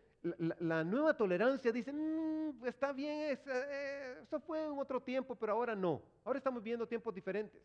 la, 0.60 0.84
nueva 0.84 1.16
tolerancia 1.16 1.72
dice, 1.72 1.92
mm, 1.92 2.66
está 2.66 2.94
bien, 2.94 3.40
eh, 3.46 4.20
eso 4.22 4.40
fue 4.40 4.64
en 4.64 4.78
otro 4.78 5.02
tiempo, 5.02 5.36
pero 5.36 5.54
ahora 5.54 5.76
no. 5.76 6.02
Ahora 6.24 6.38
estamos 6.38 6.62
viendo 6.62 6.88
tiempos 6.88 7.14
diferentes. 7.14 7.62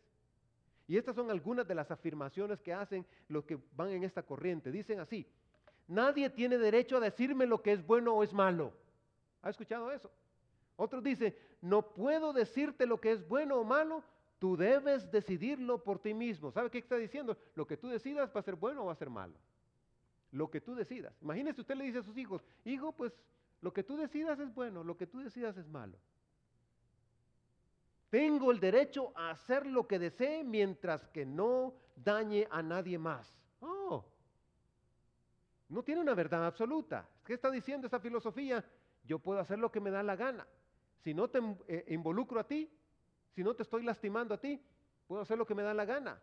Y 0.87 0.97
estas 0.97 1.15
son 1.15 1.29
algunas 1.29 1.67
de 1.67 1.75
las 1.75 1.91
afirmaciones 1.91 2.61
que 2.61 2.73
hacen 2.73 3.05
los 3.27 3.45
que 3.45 3.59
van 3.75 3.89
en 3.89 4.03
esta 4.03 4.23
corriente. 4.23 4.71
Dicen 4.71 4.99
así, 4.99 5.27
nadie 5.87 6.29
tiene 6.29 6.57
derecho 6.57 6.97
a 6.97 7.01
decirme 7.01 7.45
lo 7.45 7.61
que 7.61 7.73
es 7.73 7.85
bueno 7.85 8.13
o 8.13 8.23
es 8.23 8.33
malo. 8.33 8.71
¿Ha 9.41 9.49
escuchado 9.49 9.91
eso? 9.91 10.09
Otros 10.77 11.03
dicen, 11.03 11.35
no 11.61 11.81
puedo 11.81 12.31
decirte 12.31 12.85
lo 12.85 13.01
que 13.01 13.11
es 13.11 13.27
bueno 13.27 13.57
o 13.57 13.63
malo, 13.63 14.03
tú 14.39 14.55
debes 14.55 15.11
decidirlo 15.11 15.83
por 15.83 15.99
ti 15.99 16.13
mismo. 16.13 16.51
¿Sabe 16.51 16.69
qué 16.69 16.77
está 16.77 16.95
diciendo? 16.95 17.35
Lo 17.55 17.67
que 17.67 17.75
tú 17.75 17.89
decidas 17.89 18.31
va 18.33 18.39
a 18.39 18.43
ser 18.43 18.55
bueno 18.55 18.83
o 18.83 18.85
va 18.85 18.93
a 18.93 18.95
ser 18.97 19.09
malo. 19.09 19.33
Lo 20.31 20.49
que 20.49 20.61
tú 20.61 20.75
decidas. 20.75 21.13
Imagínese, 21.21 21.61
usted 21.61 21.75
le 21.75 21.85
dice 21.85 21.99
a 21.99 22.03
sus 22.03 22.17
hijos, 22.17 22.43
hijo, 22.63 22.91
pues 22.91 23.11
lo 23.61 23.73
que 23.73 23.83
tú 23.83 23.97
decidas 23.97 24.39
es 24.39 24.53
bueno, 24.53 24.83
lo 24.83 24.95
que 24.95 25.07
tú 25.07 25.19
decidas 25.19 25.57
es 25.57 25.67
malo. 25.67 25.97
Tengo 28.09 28.51
el 28.51 28.59
derecho 28.59 29.11
a 29.15 29.31
hacer 29.31 29.65
lo 29.65 29.87
que 29.87 29.99
desee 29.99 30.43
mientras 30.43 31.07
que 31.07 31.25
no 31.25 31.73
dañe 31.95 32.47
a 32.49 32.61
nadie 32.61 32.97
más. 32.97 33.37
Oh, 33.59 34.05
no 35.69 35.83
tiene 35.83 36.01
una 36.01 36.13
verdad 36.13 36.45
absoluta. 36.45 37.07
¿Qué 37.25 37.33
está 37.33 37.51
diciendo 37.51 37.87
esta 37.87 37.99
filosofía? 37.99 38.63
Yo 39.03 39.19
puedo 39.19 39.39
hacer 39.39 39.59
lo 39.59 39.71
que 39.71 39.81
me 39.81 39.91
da 39.91 40.03
la 40.03 40.15
gana. 40.15 40.47
Si 41.03 41.13
no 41.13 41.29
te 41.29 41.39
eh, 41.67 41.85
involucro 41.89 42.39
a 42.39 42.47
ti, 42.47 42.69
si 43.35 43.43
no 43.43 43.53
te 43.53 43.63
estoy 43.63 43.83
lastimando 43.83 44.33
a 44.33 44.39
ti, 44.39 44.61
puedo 45.07 45.21
hacer 45.21 45.37
lo 45.37 45.45
que 45.45 45.55
me 45.55 45.63
da 45.63 45.73
la 45.73 45.85
gana. 45.85 46.21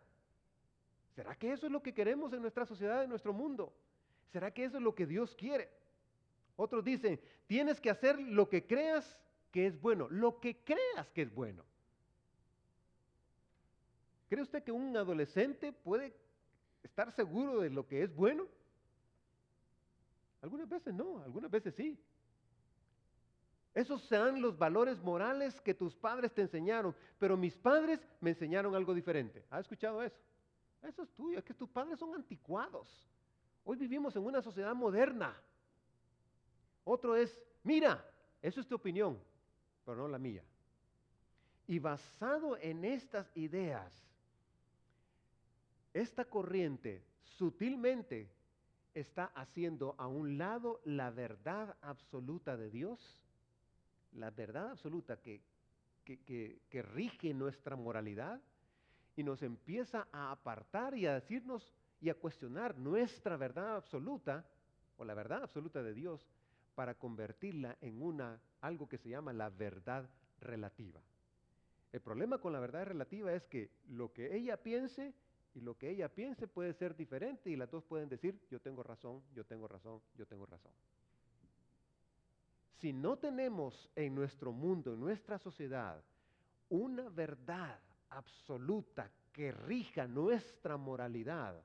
¿Será 1.15 1.35
que 1.35 1.51
eso 1.51 1.67
es 1.67 1.71
lo 1.71 1.81
que 1.81 1.93
queremos 1.93 2.33
en 2.33 2.41
nuestra 2.41 2.65
sociedad, 2.65 3.03
en 3.03 3.09
nuestro 3.09 3.31
mundo? 3.31 3.73
¿Será 4.31 4.51
que 4.51 4.65
eso 4.65 4.77
es 4.77 4.83
lo 4.83 4.95
que 4.95 5.05
Dios 5.05 5.35
quiere? 5.35 5.69
Otros 6.55 6.83
dicen, 6.83 7.19
tienes 7.47 7.79
que 7.79 7.89
hacer 7.89 8.19
lo 8.19 8.49
que 8.49 8.65
creas 8.65 9.21
que 9.51 9.67
es 9.67 9.79
bueno, 9.79 10.07
lo 10.09 10.39
que 10.39 10.57
creas 10.57 11.09
que 11.13 11.21
es 11.21 11.33
bueno. 11.33 11.63
¿Cree 14.27 14.41
usted 14.41 14.63
que 14.63 14.71
un 14.71 14.95
adolescente 14.97 15.71
puede 15.71 16.15
estar 16.83 17.11
seguro 17.11 17.59
de 17.59 17.69
lo 17.69 17.87
que 17.87 18.03
es 18.03 18.13
bueno? 18.15 18.47
Algunas 20.41 20.69
veces 20.69 20.93
no, 20.93 21.21
algunas 21.23 21.49
veces 21.49 21.73
sí. 21.75 21.99
Esos 23.73 24.01
serán 24.03 24.41
los 24.41 24.57
valores 24.57 25.01
morales 25.01 25.59
que 25.59 25.73
tus 25.73 25.95
padres 25.95 26.33
te 26.33 26.41
enseñaron, 26.41 26.95
pero 27.19 27.35
mis 27.35 27.57
padres 27.57 27.99
me 28.21 28.29
enseñaron 28.29 28.73
algo 28.73 28.93
diferente. 28.93 29.43
¿Ha 29.49 29.59
escuchado 29.59 30.01
eso? 30.01 30.17
Eso 30.81 31.03
es 31.03 31.09
tuyo, 31.11 31.39
es 31.39 31.43
que 31.43 31.53
tus 31.53 31.69
padres 31.69 31.99
son 31.99 32.15
anticuados. 32.15 33.05
Hoy 33.65 33.75
vivimos 33.75 34.15
en 34.15 34.23
una 34.23 34.41
sociedad 34.41 34.73
moderna. 34.73 35.35
Otro 36.83 37.15
es, 37.15 37.41
mira, 37.63 38.07
eso 38.41 38.61
es 38.61 38.67
tu 38.67 38.75
opinión, 38.75 39.19
pero 39.83 39.97
no 39.97 40.07
la 40.07 40.19
mía. 40.19 40.43
Y 41.67 41.79
basado 41.79 42.57
en 42.57 42.85
estas 42.85 43.29
ideas, 43.35 43.91
esta 45.95 46.25
corriente 46.25 47.05
sutilmente 47.23 48.29
está 48.93 49.27
haciendo 49.27 49.95
a 49.97 50.07
un 50.07 50.37
lado 50.37 50.81
la 50.83 51.09
verdad 51.09 51.77
absoluta 51.81 52.57
de 52.57 52.69
Dios, 52.69 53.23
la 54.11 54.29
verdad 54.29 54.71
absoluta 54.71 55.21
que, 55.21 55.41
que, 56.03 56.81
rige 56.81 57.33
nuestra 57.33 57.77
moralidad, 57.77 58.41
y 59.15 59.23
nos 59.23 59.41
empieza 59.41 60.09
a 60.11 60.31
apartar 60.31 60.97
y 60.97 61.05
a 61.05 61.13
decirnos 61.13 61.71
y 62.01 62.09
a 62.09 62.15
cuestionar 62.15 62.77
nuestra 62.77 63.37
verdad 63.37 63.77
absoluta 63.77 64.45
o 64.97 65.05
la 65.05 65.13
verdad 65.13 65.43
absoluta 65.43 65.81
de 65.81 65.93
Dios 65.93 66.27
para 66.75 66.95
convertirla 66.95 67.77
en 67.79 68.01
una 68.01 68.41
algo 68.59 68.89
que 68.89 68.97
se 68.97 69.07
llama 69.07 69.31
la 69.31 69.49
verdad 69.49 70.09
relativa. 70.41 71.01
El 71.93 72.01
problema 72.01 72.37
con 72.39 72.51
la 72.51 72.59
verdad 72.59 72.85
relativa 72.85 73.31
es 73.31 73.45
que 73.45 73.71
lo 73.87 74.11
que 74.11 74.35
ella 74.35 74.61
piense 74.61 75.13
y 75.55 75.61
lo 75.61 75.77
que 75.77 75.89
ella 75.89 76.09
piense 76.09 76.47
puede 76.47 76.73
ser 76.73 76.95
diferente 76.95 77.49
y 77.49 77.55
las 77.55 77.71
dos 77.71 77.83
pueden 77.85 78.09
decir, 78.09 78.39
yo 78.51 78.59
tengo 78.59 78.83
razón, 78.83 79.23
yo 79.33 79.45
tengo 79.45 79.67
razón, 79.67 80.01
yo 80.17 80.27
tengo 80.27 80.45
razón. 80.45 80.73
Si 82.73 82.91
no 82.91 83.17
tenemos 83.17 83.89
en 83.95 84.13
nuestro 84.13 84.51
mundo, 84.51 84.93
en 84.93 84.99
nuestra 84.99 85.39
sociedad, 85.39 86.03
una 86.69 87.07
verdad 87.07 87.79
absoluta 88.09 89.09
que 89.31 89.53
rija 89.53 90.07
nuestra 90.07 90.75
moralidad, 90.75 91.63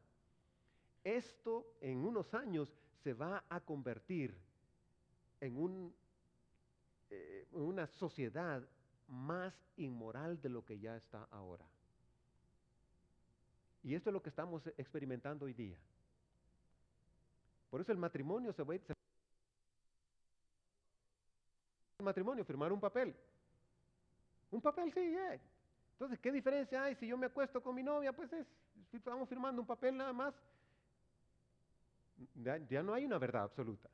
esto 1.02 1.75
en 1.80 1.99
unos 2.04 2.32
años 2.32 2.73
se 3.02 3.12
va 3.12 3.44
a 3.49 3.61
convertir 3.61 4.37
en 5.40 5.92
eh, 7.11 7.49
una 7.50 7.88
sociedad 7.88 8.62
más 9.09 9.52
inmoral 9.76 10.40
de 10.40 10.49
lo 10.49 10.64
que 10.64 10.78
ya 10.78 10.97
está 10.97 11.25
ahora. 11.32 11.66
Y 13.82 13.94
esto 13.94 14.10
es 14.10 14.14
lo 14.14 14.22
que 14.22 14.28
estamos 14.28 14.66
experimentando 14.76 15.46
hoy 15.46 15.54
día. 15.54 15.78
Por 17.70 17.80
eso 17.80 17.92
el 17.92 17.99
matrimonio 17.99 18.52
se 18.52 18.62
va 18.62 18.72
a 18.72 18.76
ir... 18.76 18.82
El 21.99 22.04
matrimonio, 22.04 22.44
firmar 22.44 22.72
un 22.72 22.80
papel. 22.80 23.14
Un 24.50 24.60
papel, 24.60 24.92
sí. 24.92 25.16
Entonces, 25.92 26.18
¿qué 26.18 26.32
diferencia 26.32 26.82
hay 26.84 26.94
si 26.94 27.06
yo 27.06 27.16
me 27.16 27.26
acuesto 27.26 27.62
con 27.62 27.75
mi 27.75 27.82
novia? 27.82 28.12
Pues 28.12 28.32
es, 28.32 28.46
estamos 28.92 29.28
firmando 29.28 29.60
un 29.60 29.66
papel 29.66 29.96
nada 29.96 30.12
más. 30.12 30.34
ya 32.34 32.82
no 32.82 32.94
hay 32.94 33.04
una 33.04 33.18
verdad 33.18 33.44
absoluta. 33.44 33.88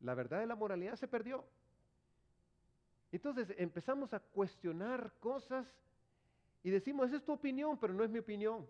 La 0.00 0.14
verdad 0.14 0.40
de 0.40 0.46
la 0.46 0.56
moralidad 0.56 0.96
se 0.96 1.08
perdió. 1.08 1.44
Entonces 3.10 3.54
empezamos 3.56 4.12
a 4.12 4.20
cuestionar 4.20 5.12
cosas 5.20 5.66
y 6.62 6.70
decimos, 6.70 7.08
esa 7.08 7.16
es 7.16 7.24
tu 7.24 7.32
opinión, 7.32 7.78
pero 7.78 7.94
no 7.94 8.04
es 8.04 8.10
mi 8.10 8.18
opinión. 8.18 8.68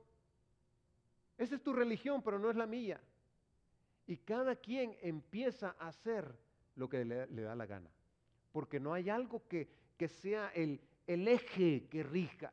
Esa 1.39 1.55
es 1.55 1.63
tu 1.63 1.73
religión, 1.73 2.21
pero 2.23 2.39
no 2.39 2.51
es 2.51 2.57
la 2.57 2.67
mía. 2.67 3.01
Y 4.07 4.17
cada 4.17 4.57
quien 4.57 4.97
empieza 5.01 5.77
a 5.79 5.89
hacer 5.89 6.37
lo 6.75 6.89
que 6.89 7.05
le, 7.05 7.27
da 7.27 7.55
la 7.55 7.67
gana. 7.67 7.91
Porque 8.53 8.81
no 8.81 8.93
hay 8.93 9.09
algo 9.09 9.47
que, 9.49 9.69
sea 10.09 10.49
el, 10.49 10.81
eje 11.07 11.87
que 11.89 12.03
rija. 12.03 12.53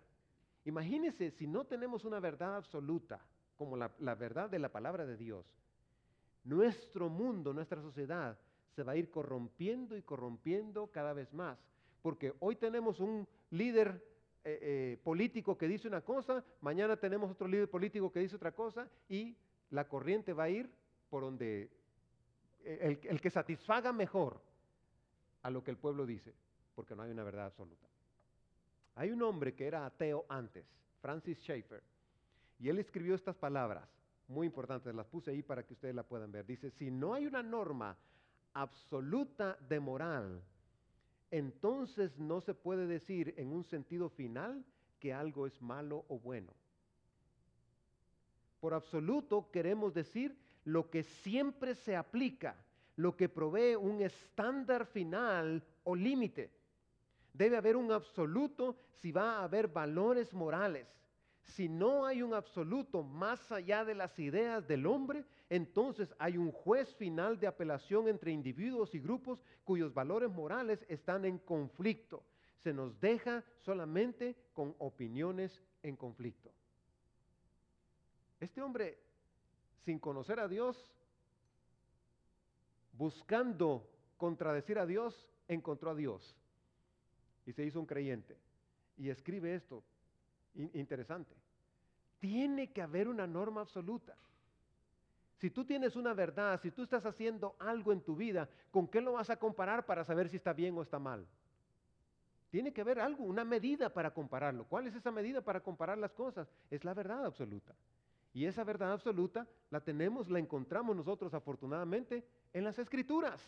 Imagínense 0.66 1.32
si 1.32 1.48
no 1.48 1.66
tenemos 1.66 2.06
una 2.06 2.20
verdad 2.20 2.56
absoluta, 2.56 3.20
como 3.58 3.76
la, 3.76 3.92
la 4.00 4.16
verdad 4.16 4.50
de 4.50 4.60
la 4.60 4.72
palabra 4.72 5.06
de 5.06 5.18
Dios, 5.18 5.46
nuestro 6.44 7.10
mundo, 7.10 7.54
nuestra 7.54 7.82
sociedad, 7.82 8.38
se 8.76 8.84
va 8.84 8.92
a 8.92 8.98
ir 8.98 9.10
corrompiendo 9.10 9.98
y 9.98 10.04
corrompiendo 10.04 10.88
cada 10.88 11.14
vez 11.14 11.34
más. 11.34 11.58
Porque 12.02 12.34
hoy 12.40 12.56
tenemos 12.56 13.00
un 13.00 13.28
líder 13.50 14.15
eh, 14.48 14.60
eh, 14.62 14.98
político 15.04 15.58
que 15.58 15.68
dice 15.68 15.88
una 15.88 16.02
cosa, 16.02 16.46
mañana 16.62 16.96
tenemos 16.98 17.32
otro 17.32 17.48
líder 17.48 17.68
político 17.68 18.12
que 18.12 18.20
dice 18.20 18.36
otra 18.36 18.52
cosa 18.52 18.88
y 19.10 19.36
la 19.72 19.88
corriente 19.88 20.34
va 20.34 20.44
a 20.44 20.50
ir 20.50 20.70
por 21.10 21.24
donde 21.24 21.72
eh, 22.64 22.78
el, 22.80 23.00
el 23.10 23.20
que 23.20 23.32
satisfaga 23.32 23.92
mejor 23.92 24.40
a 25.42 25.50
lo 25.50 25.64
que 25.64 25.72
el 25.72 25.78
pueblo 25.78 26.06
dice, 26.06 26.32
porque 26.76 26.96
no 26.96 27.02
hay 27.02 27.10
una 27.10 27.24
verdad 27.24 27.48
absoluta. 27.48 27.88
Hay 28.94 29.10
un 29.10 29.24
hombre 29.24 29.56
que 29.56 29.66
era 29.66 29.84
ateo 29.84 30.28
antes, 30.30 30.64
Francis 31.02 31.40
Schaeffer, 31.40 31.82
y 32.60 32.70
él 32.70 32.78
escribió 32.78 33.16
estas 33.16 33.36
palabras, 33.36 33.90
muy 34.28 34.46
importantes, 34.46 34.94
las 34.94 35.08
puse 35.08 35.32
ahí 35.32 35.42
para 35.42 35.66
que 35.66 35.74
ustedes 35.74 35.96
la 35.96 36.04
puedan 36.04 36.32
ver. 36.32 36.46
Dice, 36.46 36.70
si 36.70 36.92
no 36.92 37.16
hay 37.16 37.26
una 37.26 37.42
norma 37.42 37.98
absoluta 38.54 39.58
de 39.68 39.80
moral, 39.80 40.44
entonces 41.32 42.18
no 42.18 42.42
se 42.42 42.54
puede 42.54 42.88
decir 42.88 43.34
en 43.38 43.52
un 43.52 43.64
sentido 43.64 44.10
final 44.10 44.64
que 45.00 45.14
algo 45.14 45.48
es 45.48 45.62
malo 45.62 46.06
o 46.08 46.20
bueno. 46.20 46.54
Por 48.60 48.74
absoluto 48.74 49.50
queremos 49.52 49.94
decir 49.94 50.38
lo 50.64 50.90
que 50.90 51.04
siempre 51.04 51.76
se 51.76 51.96
aplica, 51.96 52.56
lo 52.96 53.16
que 53.16 53.30
provee 53.30 53.76
un 53.76 54.02
estándar 54.02 54.86
final 54.86 55.64
o 55.84 55.96
límite. 55.96 56.52
Debe 57.34 57.58
haber 57.58 57.76
un 57.76 57.92
absoluto 57.92 58.76
si 58.94 59.12
va 59.12 59.38
a 59.38 59.44
haber 59.44 59.68
valores 59.68 60.34
morales. 60.34 60.88
Si 61.46 61.70
no 61.70 62.06
hay 62.06 62.22
un 62.22 62.34
absoluto 62.34 63.04
más 63.04 63.52
allá 63.52 63.86
de 63.86 63.96
las 63.96 64.18
ideas 64.20 64.68
del 64.68 64.86
hombre, 64.86 65.24
entonces 65.50 66.14
hay 66.18 66.38
un 66.38 66.52
juez 66.52 66.94
final 66.96 67.40
de 67.40 67.48
apelación 67.48 68.08
entre 68.08 68.32
individuos 68.32 68.94
y 68.96 69.00
grupos 69.00 69.44
cuyos 69.64 69.94
valores 69.94 70.30
morales 70.30 70.84
están 70.90 71.24
en 71.24 71.38
conflicto. 71.38 72.24
Se 72.58 72.74
nos 72.74 73.00
deja 73.00 73.44
solamente 73.60 74.36
con 74.54 74.76
opiniones 74.80 75.62
en 75.84 75.96
conflicto. 75.96 76.52
Este 78.40 78.62
hombre, 78.62 78.98
sin 79.86 80.00
conocer 80.00 80.40
a 80.40 80.48
Dios, 80.48 80.92
buscando 82.94 83.88
contradecir 84.18 84.80
a 84.80 84.86
Dios, 84.86 85.30
encontró 85.48 85.92
a 85.92 85.96
Dios 85.96 86.36
y 87.46 87.54
se 87.54 87.64
hizo 87.64 87.80
un 87.80 87.86
creyente. 87.86 88.36
Y 88.98 89.10
escribe 89.10 89.54
esto, 89.54 89.84
interesante. 90.74 91.36
Tiene 92.20 92.72
que 92.72 92.82
haber 92.82 93.08
una 93.08 93.28
norma 93.28 93.62
absoluta. 93.62 94.16
Si 95.38 95.50
tú 95.50 95.66
tienes 95.66 95.96
una 95.96 96.14
verdad, 96.14 96.60
si 96.62 96.72
tú 96.72 96.84
estás 96.84 97.06
haciendo 97.06 97.56
algo 97.60 97.92
en 97.92 98.02
tu 98.02 98.16
vida, 98.16 98.50
¿con 98.72 98.88
qué 98.88 99.02
lo 99.02 99.14
vas 99.14 99.30
a 99.30 99.38
comparar 99.38 99.86
para 99.86 100.04
saber 100.04 100.30
si 100.30 100.38
está 100.38 100.54
bien 100.54 100.78
o 100.78 100.82
está 100.82 100.98
mal? 100.98 101.28
Tiene 102.50 102.72
que 102.72 102.82
haber 102.82 103.00
algo, 103.00 103.26
una 103.26 103.44
medida 103.44 103.94
para 103.94 104.14
compararlo. 104.14 104.66
¿Cuál 104.66 104.88
es 104.88 104.96
esa 104.96 105.12
medida 105.12 105.42
para 105.42 105.62
comparar 105.62 105.98
las 105.98 106.14
cosas? 106.14 106.48
Es 106.72 106.86
la 106.86 106.94
verdad 106.94 107.26
absoluta. 107.26 107.76
Y 108.34 108.46
esa 108.46 108.64
verdad 108.64 108.94
absoluta 108.94 109.48
la 109.70 109.82
tenemos, 109.82 110.30
la 110.30 110.40
encontramos 110.40 110.96
nosotros 110.96 111.34
afortunadamente 111.34 112.26
en 112.54 112.64
las 112.64 112.80
escrituras. 112.80 113.42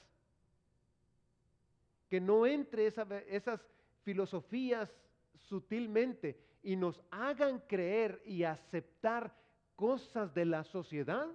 Que 2.10 2.20
no 2.20 2.46
entre 2.46 2.88
esas 2.88 3.66
filosofías 4.04 4.94
sutilmente 5.36 6.40
y 6.68 6.76
nos 6.76 7.02
hagan 7.12 7.60
creer 7.60 8.22
y 8.26 8.44
aceptar 8.44 9.34
cosas 9.78 10.34
de 10.34 10.44
la 10.44 10.66
sociedad 10.66 11.26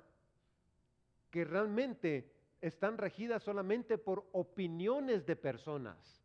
que 1.30 1.42
realmente 1.46 2.30
están 2.60 2.98
regidas 2.98 3.42
solamente 3.42 3.96
por 3.96 4.28
opiniones 4.32 5.24
de 5.24 5.34
personas 5.34 6.22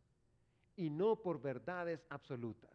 y 0.76 0.90
no 0.90 1.16
por 1.16 1.40
verdades 1.40 2.04
absolutas. 2.10 2.70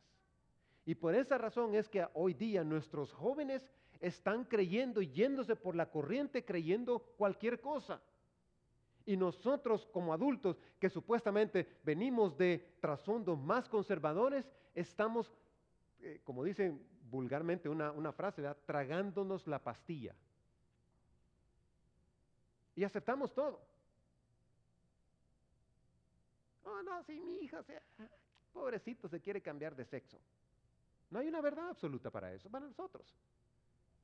Y 0.87 0.95
por 0.95 1.13
esa 1.13 1.37
razón 1.37 1.75
es 1.75 1.87
que 1.87 2.07
hoy 2.15 2.33
día 2.33 2.63
nuestros 2.63 3.13
jóvenes 3.13 3.69
están 3.99 4.43
creyendo 4.45 5.03
y 5.03 5.11
yéndose 5.11 5.55
por 5.55 5.75
la 5.75 5.91
corriente 5.91 6.43
creyendo 6.43 6.97
cualquier 7.15 7.61
cosa. 7.61 8.01
Y 9.05 9.17
nosotros 9.17 9.85
como 9.93 10.13
adultos 10.13 10.57
que 10.79 10.89
supuestamente 10.89 11.77
venimos 11.83 12.35
de 12.39 12.73
trasfondos 12.81 13.37
más 13.37 13.69
conservadores, 13.69 14.49
estamos, 14.73 15.31
eh, 16.03 16.21
como 16.23 16.43
dicen 16.43 16.85
vulgarmente 17.09 17.69
una, 17.69 17.91
una 17.91 18.11
frase, 18.11 18.43
tragándonos 18.65 19.47
la 19.47 19.59
pastilla. 19.59 20.15
Y 22.75 22.83
aceptamos 22.83 23.33
todo. 23.33 23.65
Oh, 26.65 26.81
no, 26.81 27.03
si 27.03 27.19
mi 27.19 27.37
hija, 27.39 27.61
sea, 27.63 27.81
pobrecito, 28.51 29.07
se 29.07 29.21
quiere 29.21 29.41
cambiar 29.41 29.75
de 29.75 29.85
sexo. 29.85 30.19
No 31.09 31.19
hay 31.19 31.27
una 31.27 31.41
verdad 31.41 31.69
absoluta 31.69 32.09
para 32.09 32.33
eso, 32.33 32.49
para 32.49 32.65
nosotros, 32.65 33.15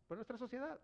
para 0.07 0.17
nuestra 0.17 0.37
sociedad. 0.37 0.79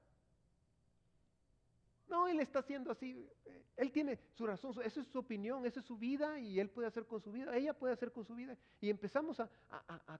No, 2.08 2.28
él 2.28 2.40
está 2.40 2.60
haciendo 2.60 2.92
así. 2.92 3.28
Él 3.76 3.92
tiene 3.92 4.20
su 4.34 4.46
razón, 4.46 4.74
esa 4.84 5.02
es 5.02 5.08
su 5.08 5.20
opinión, 5.20 5.66
esa 5.66 5.80
es 5.80 5.86
su 5.86 5.98
vida 5.98 6.40
y 6.40 6.60
él 6.60 6.70
puede 6.70 6.88
hacer 6.88 7.06
con 7.06 7.22
su 7.22 7.32
vida, 7.32 7.56
ella 7.56 7.74
puede 7.74 7.94
hacer 7.94 8.12
con 8.12 8.26
su 8.26 8.36
vida. 8.36 8.58
Y 8.80 8.90
empezamos 8.90 9.40
a, 9.40 9.50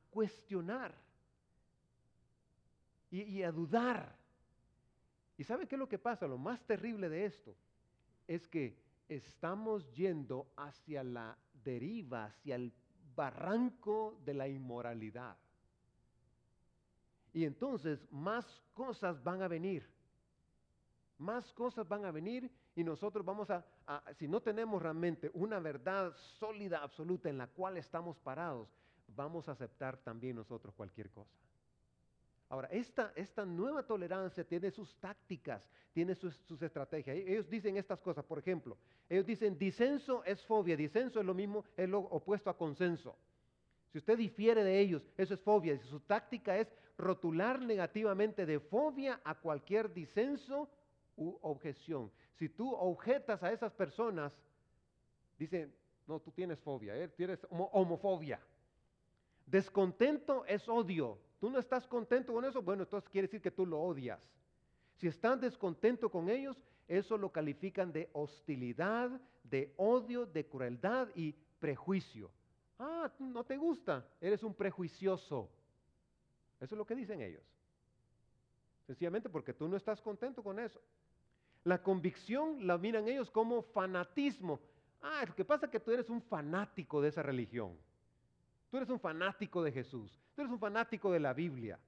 cuestionar 0.10 0.94
y 3.10 3.44
a 3.44 3.52
dudar 3.52 4.18
¿Y 5.38 5.44
sabe 5.44 5.68
qué 5.68 5.76
es 5.76 5.80
lo 5.80 5.90
que 5.90 6.00
pasa? 6.00 6.28
Lo 6.28 6.38
más 6.38 6.66
terrible 6.66 7.10
de 7.10 7.26
esto 7.26 7.56
es 8.28 8.48
que 8.48 8.78
estamos 9.10 9.92
yendo 9.94 10.48
hacia 10.56 11.04
la 11.04 11.38
deriva, 11.64 12.26
hacia 12.26 12.56
el 12.56 12.74
barranco 13.16 14.20
de 14.24 14.34
la 14.34 14.48
inmoralidad. 14.48 15.38
Y 17.34 17.44
entonces 17.44 18.08
más 18.12 18.46
cosas 18.74 19.22
van 19.24 19.42
a 19.42 19.48
venir. 19.48 19.90
Más 21.18 21.54
cosas 21.54 21.88
van 21.88 22.04
a 22.06 22.12
venir 22.12 22.52
y 22.76 22.84
nosotros 22.84 23.26
vamos 23.26 23.50
a, 23.50 23.64
si 24.18 24.28
no 24.28 24.42
tenemos 24.42 24.82
realmente 24.82 25.32
una 25.34 25.60
verdad 25.60 26.14
sólida, 26.40 26.84
absoluta 26.84 27.30
en 27.30 27.38
la 27.38 27.48
cual 27.48 27.78
estamos 27.78 28.18
parados, 28.20 28.68
vamos 29.08 29.48
a 29.48 29.54
aceptar 29.54 29.98
también 29.98 30.36
nosotros 30.36 30.74
cualquier 30.76 31.10
cosa. 31.10 31.32
Ahora, 32.50 32.68
esta, 32.68 33.12
esta 33.16 33.46
nueva 33.46 33.84
tolerancia 33.84 34.44
tiene 34.44 34.70
sus 34.70 34.94
tácticas, 34.98 35.68
tiene 35.94 36.14
sus, 36.14 36.36
sus, 36.48 36.62
estrategias. 36.62 37.18
E-, 37.18 37.32
ellos 37.32 37.50
dicen 37.50 37.78
estas 37.78 38.00
cosas, 38.02 38.24
por 38.24 38.38
ejemplo, 38.38 38.78
ellos 39.10 39.26
dicen 39.26 39.58
disenso 39.58 40.24
es 40.26 40.46
fobia, 40.46 40.78
disenso 40.78 41.20
es 41.20 41.26
lo 41.26 41.34
mismo, 41.34 41.66
es 41.76 41.90
lo 41.90 42.00
opuesto 42.00 42.50
a 42.50 42.58
consenso. 42.58 43.16
Si 43.92 43.98
usted 43.98 44.18
difiere 44.18 44.64
de 44.64 44.80
ellos, 44.80 45.10
eso 45.18 45.34
es 45.34 45.40
fobia. 45.40 45.80
Su 45.80 46.02
táctica 46.02 46.58
es 46.58 46.68
rotular 46.98 47.62
negativamente 47.62 48.46
de 48.46 48.60
fobia 48.60 49.22
a 49.24 49.36
cualquier 49.36 49.94
disenso 49.94 50.70
objeción. 51.16 52.12
Si 52.34 52.50
tú 52.50 52.74
objetas 52.74 53.42
a 53.44 53.52
esas 53.52 53.74
personas, 53.74 54.34
dicen, 55.38 55.74
no, 56.08 56.20
tú 56.20 56.32
tienes 56.32 56.60
fobia, 56.60 56.96
¿eh? 56.98 57.08
tienes 57.10 57.46
homofobia. 57.50 58.40
Descontento 59.46 60.46
es 60.46 60.68
odio. 60.68 61.20
Tú 61.40 61.50
no 61.50 61.60
estás 61.60 61.88
contento 61.88 62.34
con 62.34 62.46
eso, 62.46 62.62
bueno, 62.62 62.84
entonces 62.84 63.10
quiere 63.10 63.28
decir 63.28 63.42
que 63.42 63.52
tú 63.52 63.66
lo 63.66 63.80
odias. 63.80 64.20
Si 64.96 65.08
estás 65.08 65.40
descontento 65.42 66.10
con 66.10 66.30
ellos, 66.30 66.62
eso 66.88 67.18
lo 67.18 67.32
califican 67.32 67.92
de 67.92 68.10
hostilidad, 68.14 69.10
de 69.44 69.74
odio, 69.78 70.26
de 70.26 70.46
crueldad 70.46 71.10
y 71.16 71.34
prejuicio. 71.60 72.32
Ah, 72.80 73.12
no 73.20 73.44
te 73.44 73.58
gusta, 73.58 74.08
eres 74.22 74.44
un 74.44 74.54
prejuicioso. 74.54 75.50
Eso 76.60 76.76
es 76.76 76.78
lo 76.78 76.86
que 76.86 76.96
dicen 76.96 77.22
ellos. 77.22 77.44
Sencillamente 78.86 79.30
porque 79.30 79.54
tú 79.54 79.68
no 79.68 79.78
estás 79.78 80.02
contento 80.02 80.44
con 80.44 80.60
eso. 80.60 80.82
La 81.66 81.82
convicción 81.82 82.66
la 82.66 82.78
miran 82.78 83.08
ellos 83.08 83.32
como 83.32 83.64
fanatismo. 83.64 84.60
Ah, 85.02 85.26
lo 85.28 85.36
que 85.36 85.44
pasa 85.44 85.66
es 85.66 85.72
que 85.72 85.80
tú 85.80 85.92
eres 85.92 86.10
un 86.10 86.22
fanático 86.22 87.02
de 87.02 87.10
esa 87.10 87.24
religión. 87.24 87.76
Tú 88.70 88.78
eres 88.78 88.90
un 88.90 89.00
fanático 89.00 89.64
de 89.64 89.72
Jesús. 89.72 90.22
Tú 90.36 90.42
eres 90.42 90.54
un 90.54 90.60
fanático 90.60 91.12
de 91.12 91.20
la 91.20 91.34
Biblia. 91.34 91.80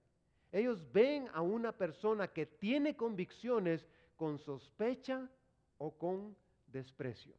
Ellos 0.51 0.83
ven 0.91 1.29
a 1.31 1.41
una 1.41 1.71
persona 1.71 2.27
que 2.27 2.47
tiene 2.47 2.95
convicciones 2.95 3.87
con 4.15 4.39
sospecha 4.39 5.29
o 5.77 5.91
con 5.91 6.35
desprecio. 6.65 7.35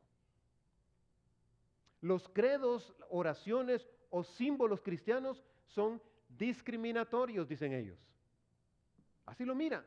Los 2.00 2.28
credos, 2.28 2.94
oraciones 3.10 3.84
o 4.10 4.22
símbolos 4.22 4.80
cristianos 4.80 5.42
son 5.66 6.00
discriminatorios, 6.28 7.48
dicen 7.48 7.72
ellos. 7.72 7.98
Así 9.26 9.44
lo 9.44 9.56
miran. 9.56 9.84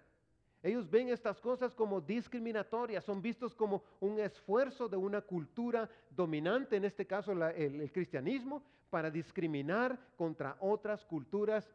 Ellos 0.63 0.89
ven 0.89 1.09
estas 1.09 1.39
cosas 1.39 1.73
como 1.73 1.99
discriminatorias, 2.01 3.03
son 3.03 3.21
vistos 3.21 3.55
como 3.55 3.83
un 3.99 4.19
esfuerzo 4.19 4.87
de 4.87 4.97
una 4.97 5.21
cultura 5.21 5.89
dominante, 6.09 6.75
en 6.75 6.85
este 6.85 7.07
caso 7.07 7.31
el, 7.31 7.41
el 7.81 7.91
cristianismo, 7.91 8.63
para 8.91 9.09
discriminar 9.09 9.97
contra 10.15 10.57
otras 10.59 11.03
culturas 11.05 11.67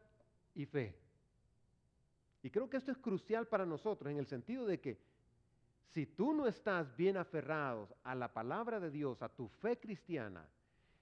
y 0.55 0.66
fe. 0.66 0.94
Y 2.42 2.51
creo 2.51 2.70
que 2.70 2.77
esto 2.77 2.92
es 2.92 2.99
crucial 2.99 3.49
para 3.49 3.66
nosotros 3.66 4.11
en 4.11 4.18
el 4.18 4.27
sentido 4.27 4.66
de 4.66 4.79
que 4.79 4.99
si 5.92 6.07
tú 6.07 6.33
no 6.33 6.46
estás 6.46 6.94
bien 6.94 7.16
aferrado 7.16 7.88
a 8.05 8.14
la 8.14 8.33
palabra 8.33 8.79
de 8.79 8.90
Dios, 8.90 9.20
a 9.22 9.29
tu 9.29 9.49
fe 9.49 9.79
cristiana, 9.79 10.46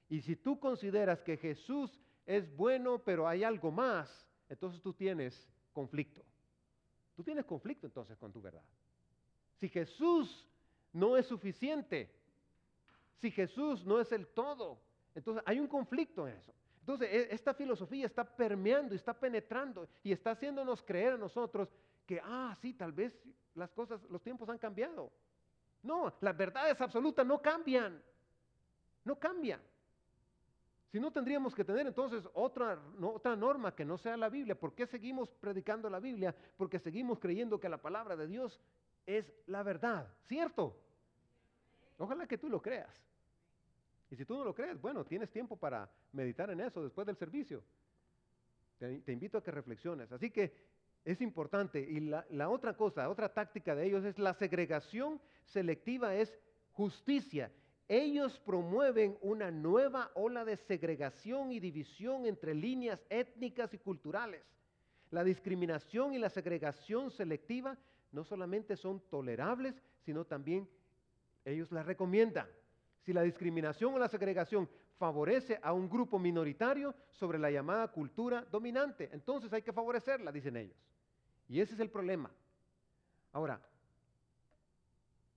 y 0.09 0.23
si 0.23 0.37
tú 0.37 0.59
consideras 0.59 1.21
que 1.23 1.37
Jesús 1.37 1.99
es 2.25 2.55
bueno, 2.57 3.01
pero 3.01 3.27
hay 3.29 3.45
algo 3.45 3.71
más, 3.71 4.27
entonces 4.49 4.81
tú 4.81 4.93
tienes 4.93 5.49
conflicto. 5.73 6.23
Tú 7.15 7.23
tienes 7.23 7.45
conflicto 7.45 7.87
entonces 7.87 8.17
con 8.19 8.33
tu 8.33 8.41
verdad. 8.41 8.65
Si 9.57 9.69
Jesús 9.69 10.47
no 10.93 11.17
es 11.17 11.27
suficiente, 11.27 12.11
si 13.17 13.31
Jesús 13.31 13.85
no 13.85 14.01
es 14.01 14.11
el 14.13 14.27
todo, 14.29 14.81
entonces 15.15 15.43
hay 15.47 15.61
un 15.61 15.69
conflicto 15.69 16.27
en 16.27 16.37
eso. 16.37 16.53
Entonces 16.81 17.09
e, 17.11 17.35
esta 17.35 17.55
filosofía 17.55 18.07
está 18.07 18.25
permeando, 18.25 18.95
está 18.95 19.19
penetrando 19.19 19.89
y 20.03 20.13
está 20.13 20.33
haciéndonos 20.33 20.83
creer 20.83 21.15
a 21.15 21.19
nosotros 21.19 21.69
que, 22.07 22.21
ah, 22.23 22.57
sí, 22.61 22.75
tal 22.75 22.93
vez 22.93 23.19
las 23.55 23.71
cosas, 23.71 24.03
los 24.11 24.23
tiempos 24.23 24.49
han 24.49 24.59
cambiado. 24.59 25.11
No, 25.83 26.13
las 26.21 26.37
verdades 26.37 26.81
absolutas 26.81 27.27
no 27.27 27.41
cambian. 27.41 28.03
No 29.05 29.19
cambian. 29.19 29.61
Si 30.95 31.01
no 31.01 31.11
tendríamos 31.11 31.57
que 31.57 31.65
tener 31.65 31.89
entonces 31.89 32.23
otra, 32.35 32.81
otra 33.03 33.35
norma 33.35 33.75
que 33.75 33.85
no 33.85 33.99
sea 33.99 34.17
la 34.17 34.29
Biblia. 34.29 34.55
¿Por 34.55 34.77
qué 34.77 34.87
seguimos 34.87 35.29
predicando 35.29 35.91
la 35.91 35.99
Biblia? 35.99 36.33
Porque 36.57 36.79
seguimos 36.79 37.19
creyendo 37.19 37.59
que 37.59 37.69
la 37.69 37.83
palabra 37.83 38.15
de 38.15 38.29
Dios 38.29 38.61
es 39.05 39.29
la 39.49 39.65
verdad, 39.65 40.07
¿cierto? 40.29 40.79
Ojalá 41.99 42.29
que 42.29 42.39
tú 42.39 42.49
lo 42.49 42.63
creas. 42.63 42.95
Y 44.09 44.15
si 44.15 44.25
tú 44.25 44.37
no 44.37 44.45
lo 44.45 44.55
crees, 44.55 44.81
bueno, 44.81 45.05
tienes 45.05 45.33
tiempo 45.33 45.57
para 45.57 45.91
meditar 46.13 46.49
en 46.51 46.61
eso 46.61 46.81
después 46.81 47.09
del 47.09 47.17
servicio. 47.17 47.65
Te, 48.79 49.13
invito 49.13 49.39
a 49.39 49.43
que 49.43 49.51
reflexiones. 49.51 50.13
Así 50.13 50.31
que 50.31 50.55
es 51.05 51.21
importante. 51.21 51.81
Y 51.81 51.99
la, 52.03 52.25
la 52.31 52.49
otra 52.49 52.77
cosa, 52.77 53.09
otra 53.09 53.35
táctica 53.35 53.75
de 53.75 53.85
ellos 53.85 54.05
es 54.05 54.17
la 54.17 54.33
segregación 54.35 55.21
selectiva, 55.45 56.15
es 56.15 56.39
justicia. 56.71 57.51
Ellos 57.89 58.41
promueven 58.41 59.19
una 59.21 59.51
nueva 59.51 60.11
ola 60.15 60.45
de 60.45 60.57
segregación 60.57 61.53
y 61.53 61.61
división 61.61 62.25
entre 62.25 62.55
líneas 62.55 63.05
étnicas 63.11 63.75
y 63.75 63.79
culturales. 63.79 64.43
La 65.11 65.23
discriminación 65.23 66.15
y 66.15 66.19
la 66.19 66.31
segregación 66.31 67.11
selectiva 67.11 67.77
no 68.11 68.25
solamente 68.25 68.77
son 68.77 69.01
tolerables, 69.11 69.75
sino 70.05 70.25
también 70.25 70.69
ellos 71.45 71.71
la 71.73 71.83
recomiendan. 71.83 72.49
Si 73.03 73.13
la 73.13 73.23
discriminación 73.23 73.93
o 73.95 73.99
la 73.99 74.09
segregación 74.09 74.69
favorece 74.97 75.59
a 75.63 75.73
un 75.73 75.91
grupo 75.91 76.19
minoritario 76.19 76.95
sobre 77.11 77.39
la 77.39 77.51
llamada 77.51 77.89
cultura 77.89 78.47
dominante, 78.51 79.11
entonces 79.13 79.53
hay 79.53 79.61
que 79.61 79.73
favorecerla, 79.73 80.33
dicen 80.33 80.57
ellos. 80.57 80.77
Y 81.49 81.61
ese 81.61 81.75
es 81.75 81.81
el 81.81 81.91
problema. 81.91 82.31
Ahora, 83.33 83.61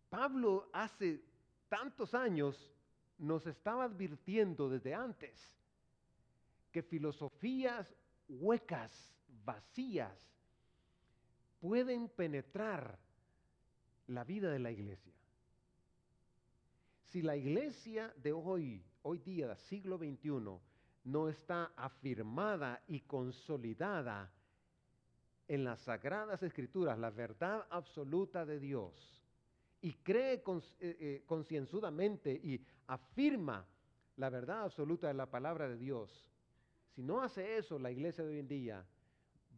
Pablo 0.10 0.70
hace 0.72 1.22
tantos 1.70 2.14
años 2.14 2.72
nos 3.18 3.46
estaba 3.48 3.86
advirtiendo 3.86 4.70
desde 4.70 4.94
antes 4.94 5.40
que 6.72 6.84
filosofías 6.84 7.94
huecas, 8.28 8.92
vacías, 9.46 10.18
pueden 11.60 12.10
penetrar 12.10 13.00
la 14.08 14.24
vida 14.24 14.52
de 14.52 14.60
la 14.60 14.72
iglesia. 14.72 15.14
Si 17.06 17.22
la 17.22 17.36
iglesia 17.36 18.14
de 18.18 18.34
hoy, 18.34 18.84
hoy 19.02 19.20
día, 19.20 19.56
siglo 19.56 19.98
XXI, 19.98 20.60
no 21.06 21.30
está 21.30 21.72
afirmada 21.76 22.84
y 22.88 23.00
consolidada 23.02 24.32
en 25.48 25.64
las 25.64 25.80
sagradas 25.82 26.44
escrituras, 26.44 27.00
la 27.00 27.10
verdad 27.10 27.66
absoluta 27.70 28.46
de 28.46 28.60
Dios, 28.60 29.17
y 29.82 29.94
cree 29.94 30.34
eh, 30.34 30.42
eh, 30.80 31.24
concienzudamente 31.26 32.32
y 32.32 32.64
afirma 32.88 33.66
la 34.16 34.30
verdad 34.30 34.64
absoluta 34.64 35.08
de 35.08 35.14
la 35.14 35.30
palabra 35.30 35.68
de 35.68 35.78
Dios, 35.78 36.26
si 36.96 37.04
no 37.04 37.22
hace 37.22 37.58
eso 37.58 37.78
la 37.78 37.92
iglesia 37.92 38.24
de 38.24 38.32
hoy 38.32 38.40
en 38.40 38.48
día, 38.48 38.86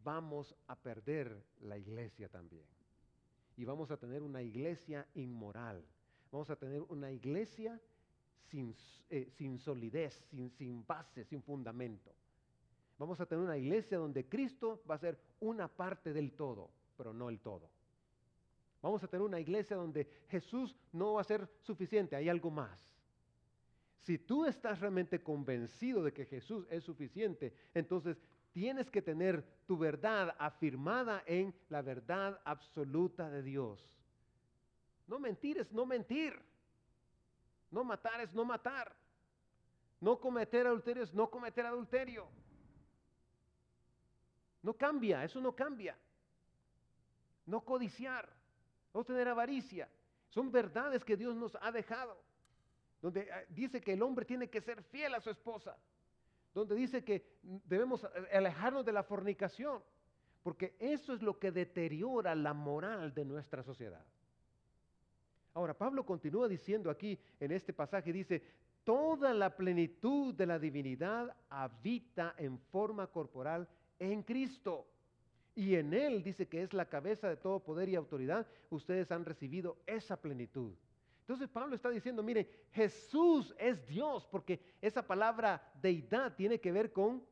vamos 0.04 0.56
a 0.68 0.76
perder 0.76 1.42
la 1.62 1.78
iglesia 1.78 2.28
también. 2.28 2.66
Y 3.56 3.66
vamos 3.66 3.92
a 3.92 3.98
tener 3.98 4.22
una 4.22 4.42
iglesia 4.42 5.08
inmoral. 5.16 5.84
Vamos 6.32 6.50
a 6.50 6.56
tener 6.56 6.82
una 6.90 7.12
iglesia 7.12 7.80
sin, 8.50 8.76
eh, 9.10 9.30
sin 9.38 9.58
solidez, 9.58 10.26
sin, 10.30 10.50
sin 10.52 10.86
base, 10.86 11.24
sin 11.24 11.42
fundamento. 11.42 12.12
Vamos 12.98 13.20
a 13.22 13.26
tener 13.26 13.44
una 13.44 13.58
iglesia 13.58 13.98
donde 13.98 14.28
Cristo 14.28 14.82
va 14.90 14.96
a 14.96 15.00
ser 15.00 15.18
una 15.40 15.70
parte 15.70 16.12
del 16.12 16.34
todo, 16.34 16.70
pero 16.98 17.14
no 17.14 17.30
el 17.30 17.40
todo. 17.40 17.70
Vamos 18.82 19.04
a 19.04 19.08
tener 19.08 19.26
una 19.26 19.40
iglesia 19.40 19.76
donde 19.76 20.08
Jesús 20.30 20.76
no 20.94 21.14
va 21.14 21.22
a 21.22 21.26
ser 21.26 21.50
suficiente, 21.62 22.16
hay 22.16 22.30
algo 22.30 22.50
más. 22.50 22.96
Si 24.00 24.18
tú 24.18 24.46
estás 24.46 24.80
realmente 24.80 25.22
convencido 25.22 26.04
de 26.04 26.14
que 26.14 26.26
Jesús 26.26 26.66
es 26.70 26.84
suficiente, 26.84 27.54
entonces 27.74 28.22
tienes 28.54 28.90
que 28.90 29.02
tener 29.02 29.44
tu 29.68 29.78
verdad 29.78 30.34
afirmada 30.40 31.24
en 31.26 31.54
la 31.68 31.82
verdad 31.82 32.40
absoluta 32.46 33.30
de 33.30 33.44
Dios. 33.44 33.86
No 35.08 35.20
mentir 35.20 35.58
es 35.58 35.72
no 35.72 35.86
mentir. 35.86 36.40
No 37.72 37.84
matar 37.84 38.22
es 38.22 38.34
no 38.34 38.46
matar. 38.46 38.96
No 40.00 40.20
cometer 40.20 40.66
adulterio 40.66 41.04
es 41.04 41.14
no 41.14 41.30
cometer 41.30 41.66
adulterio. 41.66 42.28
No 44.62 44.74
cambia, 44.74 45.24
eso 45.24 45.42
no 45.42 45.54
cambia. 45.56 45.98
No 47.46 47.66
codiciar 47.66 48.39
no 48.94 49.04
tener 49.04 49.28
avaricia, 49.28 49.90
Son 50.30 50.52
verdades 50.52 51.04
que 51.04 51.18
Dios 51.18 51.36
nos 51.36 51.58
ha 51.60 51.72
dejado. 51.72 52.16
Donde 53.02 53.22
eh, 53.22 53.46
dice 53.50 53.82
que 53.82 53.94
el 53.94 54.04
hombre 54.04 54.26
tiene 54.26 54.48
que 54.50 54.62
ser 54.62 54.84
fiel 54.84 55.16
a 55.16 55.22
su 55.22 55.30
esposa. 55.30 55.76
Donde 56.54 56.76
dice 56.76 57.04
que 57.04 57.26
debemos 57.42 58.04
eh, 58.04 58.08
alejarnos 58.34 58.86
de 58.86 58.92
la 58.92 59.02
fornicación. 59.02 59.82
Porque 60.44 60.76
eso 60.80 61.14
es 61.14 61.22
lo 61.22 61.40
que 61.40 61.52
deteriora 61.52 62.36
la 62.36 62.54
moral 62.54 63.14
de 63.14 63.26
nuestra 63.26 63.64
sociedad. 63.64 64.06
Ahora, 65.54 65.74
Pablo 65.74 66.06
continúa 66.06 66.48
diciendo 66.48 66.90
aquí 66.90 67.20
en 67.40 67.52
este 67.52 67.74
pasaje, 67.74 68.14
dice, 68.14 68.42
toda 68.84 69.34
la 69.34 69.56
plenitud 69.56 70.34
de 70.34 70.46
la 70.46 70.60
divinidad 70.60 71.36
habita 71.50 72.36
en 72.38 72.60
forma 72.60 73.08
corporal 73.08 73.68
en 73.98 74.24
Cristo. 74.24 74.86
Y 75.60 75.76
en 75.76 75.94
Él 75.94 76.24
dice 76.24 76.48
que 76.48 76.64
es 76.64 76.72
la 76.72 76.86
cabeza 76.86 77.28
de 77.28 77.36
todo 77.36 77.60
poder 77.60 77.90
y 77.90 77.96
autoridad. 77.96 78.48
Ustedes 78.70 79.12
han 79.12 79.26
recibido 79.26 79.76
esa 79.86 80.16
plenitud. 80.16 80.72
Entonces 81.20 81.50
Pablo 81.50 81.76
está 81.76 81.90
diciendo, 81.90 82.24
mire, 82.24 82.50
Jesús 82.72 83.54
es 83.60 83.86
Dios, 83.86 84.26
porque 84.32 84.62
esa 84.82 85.06
palabra 85.06 85.62
deidad 85.82 86.34
tiene 86.38 86.62
que 86.62 86.72
ver 86.72 86.94
con 86.94 87.26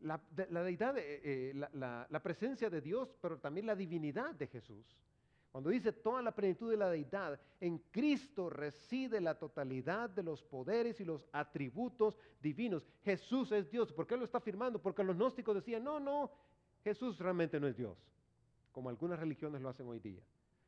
la, 0.00 0.20
deidad, 0.62 0.98
eh, 0.98 1.22
eh, 1.24 1.54
la 1.54 2.22
presencia 2.22 2.68
de 2.68 2.82
Dios, 2.82 3.16
pero 3.18 3.38
también 3.38 3.64
la 3.64 3.74
divinidad 3.74 4.34
de 4.34 4.46
Jesús. 4.46 4.84
Cuando 5.50 5.70
dice 5.70 5.90
toda 5.90 6.22
la 6.22 6.32
plenitud 6.32 6.70
de 6.70 6.76
la 6.76 6.90
deidad, 6.90 7.40
en 7.60 7.78
Cristo 7.90 8.50
reside 8.50 9.20
la 9.20 9.36
totalidad 9.38 10.08
de 10.08 10.22
los 10.22 10.44
poderes 10.44 11.00
y 11.00 11.04
los 11.04 11.26
atributos 11.32 12.18
divinos. 12.40 12.86
Jesús 13.02 13.50
es 13.50 13.68
Dios. 13.68 13.90
¿Por 13.90 14.06
qué 14.06 14.16
lo 14.16 14.24
está 14.24 14.38
afirmando? 14.38 14.80
Porque 14.80 15.02
los 15.02 15.16
gnósticos 15.16 15.56
decían, 15.56 15.82
no, 15.82 15.98
no, 15.98 16.30
Jesús 16.82 17.18
realmente 17.18 17.60
no 17.60 17.66
es 17.66 17.76
Dios, 17.76 17.98
como 18.72 18.88
algunas 18.88 19.18
religiones 19.18 19.60
lo 19.60 19.68
hacen 19.68 19.86
hoy 19.86 20.00
día, 20.00 20.22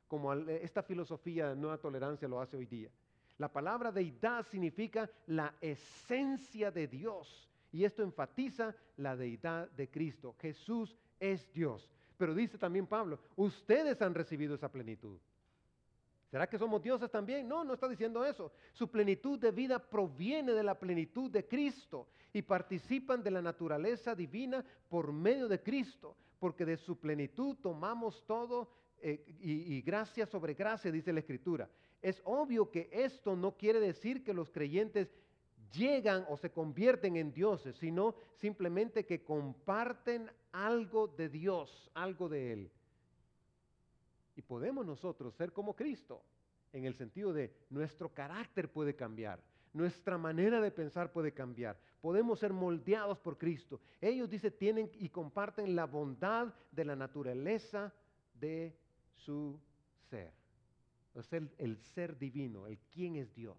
como 0.09 0.33
esta 0.33 0.83
filosofía 0.83 1.51
de 1.51 1.57
nueva 1.57 1.79
tolerancia 1.79 2.29
lo 2.29 2.41
hace 2.41 2.57
hoy 2.57 2.67
día. 2.67 2.91
La 3.39 3.51
palabra 3.51 3.91
deidad 3.91 4.47
significa 4.47 5.11
la 5.27 5.55
esencia 5.61 6.71
de 6.71 6.87
Dios 6.87 7.49
y 7.73 7.85
esto 7.85 8.03
enfatiza 8.03 8.75
la 8.99 9.17
deidad 9.17 9.71
de 9.71 9.89
Cristo. 9.89 10.37
Jesús 10.39 10.95
es 11.19 11.51
Dios. 11.53 11.89
Pero 12.19 12.35
dice 12.35 12.59
también 12.59 12.87
Pablo, 12.87 13.19
ustedes 13.37 14.01
han 14.03 14.15
recibido 14.15 14.55
esa 14.55 14.71
plenitud. 14.71 15.19
¿Será 16.33 16.47
que 16.47 16.57
somos 16.57 16.83
dioses 16.83 17.11
también? 17.11 17.47
No, 17.47 17.63
no 17.63 17.75
está 17.75 17.87
diciendo 17.87 18.25
eso. 18.25 18.53
Su 18.73 18.91
plenitud 18.91 19.39
de 19.39 19.51
vida 19.51 19.79
proviene 19.79 20.53
de 20.53 20.63
la 20.63 20.79
plenitud 20.79 21.31
de 21.31 21.47
Cristo 21.47 22.09
y 22.33 22.41
participan 22.41 23.23
de 23.23 23.31
la 23.31 23.43
naturaleza 23.43 24.15
divina 24.15 24.65
por 24.89 25.13
medio 25.13 25.47
de 25.47 25.63
Cristo, 25.63 26.17
porque 26.39 26.65
de 26.65 26.79
su 26.79 26.99
plenitud 26.99 27.59
tomamos 27.61 28.25
todo 28.27 28.71
eh, 29.03 29.23
y, 29.43 29.75
y 29.75 29.83
gracia 29.83 30.25
sobre 30.25 30.55
gracia, 30.55 30.91
dice 30.91 31.13
la 31.13 31.21
Escritura. 31.21 31.69
Es 32.01 32.23
obvio 32.25 32.71
que 32.71 32.89
esto 32.91 33.37
no 33.37 33.59
quiere 33.59 33.79
decir 33.79 34.25
que 34.25 34.33
los 34.33 34.51
creyentes 34.51 35.15
llegan 35.71 36.25
o 36.31 36.39
se 36.39 36.51
convierten 36.51 37.17
en 37.17 37.35
dioses, 37.35 37.77
sino 37.77 38.15
simplemente 38.37 39.05
que 39.05 39.23
comparten 39.23 40.31
algo 40.51 41.09
de 41.09 41.29
Dios, 41.29 41.91
algo 41.93 42.31
de 42.31 42.55
Él. 42.55 42.71
Y 44.37 44.43
podemos 44.43 44.85
nosotros 44.87 45.35
ser 45.35 45.53
como 45.53 45.75
Cristo, 45.75 46.23
en 46.73 46.85
el 46.85 46.95
sentido 46.95 47.33
de 47.33 47.53
nuestro 47.71 48.09
carácter 48.09 48.71
puede 48.71 48.95
cambiar, 48.95 49.43
nuestra 49.73 50.19
manera 50.19 50.61
de 50.61 50.71
pensar 50.71 51.13
puede 51.13 51.33
cambiar, 51.33 51.79
podemos 52.01 52.39
ser 52.39 52.53
moldeados 52.53 53.19
por 53.19 53.39
Cristo. 53.39 53.81
Ellos, 54.01 54.29
dice, 54.29 54.51
tienen 54.51 54.91
y 54.95 55.09
comparten 55.09 55.75
la 55.75 55.87
bondad 55.87 56.53
de 56.71 56.85
la 56.85 56.97
naturaleza 56.97 57.93
de 58.35 58.77
su 59.15 59.59
ser. 60.11 60.33
Es 61.15 61.33
el, 61.33 61.51
el 61.59 61.77
ser 61.79 62.19
divino, 62.19 62.67
el 62.67 62.79
quién 62.93 63.17
es 63.17 63.35
Dios. 63.35 63.57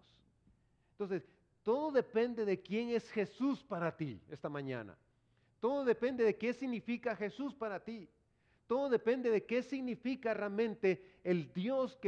Entonces, 0.92 1.28
todo 1.62 1.90
depende 1.90 2.44
de 2.44 2.60
quién 2.60 2.90
es 2.90 3.10
Jesús 3.10 3.64
para 3.64 3.96
ti 3.96 4.20
esta 4.28 4.48
mañana. 4.48 4.96
Todo 5.60 5.84
depende 5.84 6.22
de 6.22 6.36
qué 6.36 6.52
significa 6.52 7.16
Jesús 7.16 7.54
para 7.54 7.82
ti. 7.82 8.08
Todo 8.66 8.88
depende 8.88 9.30
de 9.30 9.44
qué 9.44 9.62
significa 9.62 10.32
realmente 10.32 11.18
el 11.22 11.52
Dios 11.52 11.98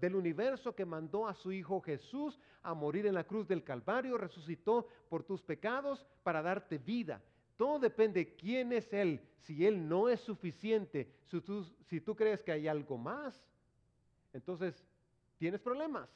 del 0.00 0.16
universo 0.16 0.74
que 0.74 0.86
mandó 0.86 1.28
a 1.28 1.34
su 1.34 1.52
Hijo 1.52 1.80
Jesús 1.82 2.40
a 2.62 2.72
morir 2.72 3.06
en 3.06 3.14
la 3.14 3.24
cruz 3.24 3.46
del 3.46 3.62
Calvario, 3.62 4.16
resucitó 4.16 4.88
por 5.10 5.24
tus 5.24 5.42
pecados 5.42 6.06
para 6.22 6.40
darte 6.40 6.78
vida. 6.78 7.22
Todo 7.56 7.78
depende 7.78 8.24
de 8.24 8.34
quién 8.34 8.72
es 8.72 8.92
Él. 8.92 9.20
Si 9.40 9.66
Él 9.66 9.86
no 9.86 10.08
es 10.08 10.20
suficiente, 10.20 11.12
si 11.26 11.40
tú, 11.42 11.64
si 11.82 12.00
tú 12.00 12.16
crees 12.16 12.42
que 12.42 12.52
hay 12.52 12.66
algo 12.66 12.96
más, 12.96 13.46
entonces 14.32 14.82
tienes 15.36 15.60
problemas. 15.60 16.08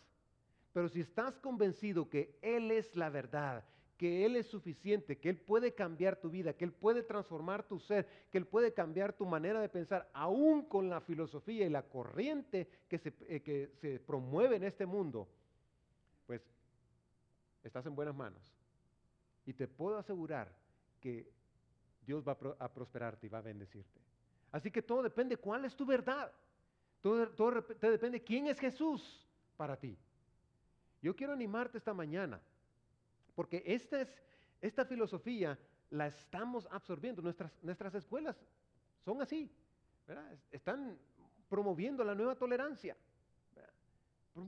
Pero 0.72 0.88
si 0.88 1.00
estás 1.00 1.38
convencido 1.38 2.08
que 2.08 2.38
Él 2.40 2.70
es 2.70 2.96
la 2.96 3.10
verdad, 3.10 3.64
que 3.98 4.24
Él 4.24 4.36
es 4.36 4.46
suficiente, 4.46 5.18
que 5.18 5.28
Él 5.28 5.36
puede 5.36 5.74
cambiar 5.74 6.16
tu 6.16 6.30
vida, 6.30 6.52
que 6.54 6.64
Él 6.64 6.72
puede 6.72 7.02
transformar 7.02 7.64
tu 7.64 7.80
ser, 7.80 8.06
que 8.30 8.38
Él 8.38 8.46
puede 8.46 8.72
cambiar 8.72 9.12
tu 9.12 9.26
manera 9.26 9.60
de 9.60 9.68
pensar, 9.68 10.08
aún 10.14 10.62
con 10.62 10.88
la 10.88 11.00
filosofía 11.00 11.66
y 11.66 11.68
la 11.68 11.82
corriente 11.82 12.68
que 12.88 12.98
se, 12.98 13.12
eh, 13.28 13.42
que 13.42 13.72
se 13.80 13.98
promueve 13.98 14.56
en 14.56 14.62
este 14.62 14.86
mundo, 14.86 15.28
pues 16.26 16.40
estás 17.64 17.84
en 17.86 17.96
buenas 17.96 18.14
manos. 18.14 18.40
Y 19.44 19.52
te 19.52 19.66
puedo 19.66 19.98
asegurar 19.98 20.54
que 21.00 21.28
Dios 22.06 22.26
va 22.26 22.38
a 22.58 22.72
prosperarte 22.72 23.26
y 23.26 23.30
va 23.30 23.38
a 23.38 23.42
bendecirte. 23.42 24.00
Así 24.52 24.70
que 24.70 24.80
todo 24.80 25.02
depende 25.02 25.36
cuál 25.36 25.64
es 25.64 25.74
tu 25.74 25.84
verdad. 25.84 26.32
Todo, 27.00 27.28
todo 27.30 27.62
depende 27.80 28.22
quién 28.22 28.46
es 28.46 28.60
Jesús 28.60 29.28
para 29.56 29.76
ti. 29.76 29.98
Yo 31.02 31.14
quiero 31.14 31.32
animarte 31.32 31.78
esta 31.78 31.94
mañana, 31.94 32.40
porque 33.38 33.62
esta, 33.64 34.00
es, 34.00 34.12
esta 34.60 34.84
filosofía 34.84 35.56
la 35.90 36.08
estamos 36.08 36.66
absorbiendo. 36.72 37.22
Nuestras, 37.22 37.52
nuestras 37.62 37.94
escuelas 37.94 38.36
son 39.04 39.22
así, 39.22 39.48
están 40.50 40.98
promoviendo 41.48 42.02
la 42.02 42.16
nueva 42.16 42.34
tolerancia, 42.34 42.96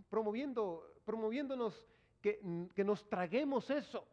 promoviendo, 0.09 0.92
promoviéndonos 1.05 1.87
que, 2.20 2.40
que 2.74 2.83
nos 2.83 3.09
traguemos 3.09 3.70
eso, 3.70 4.05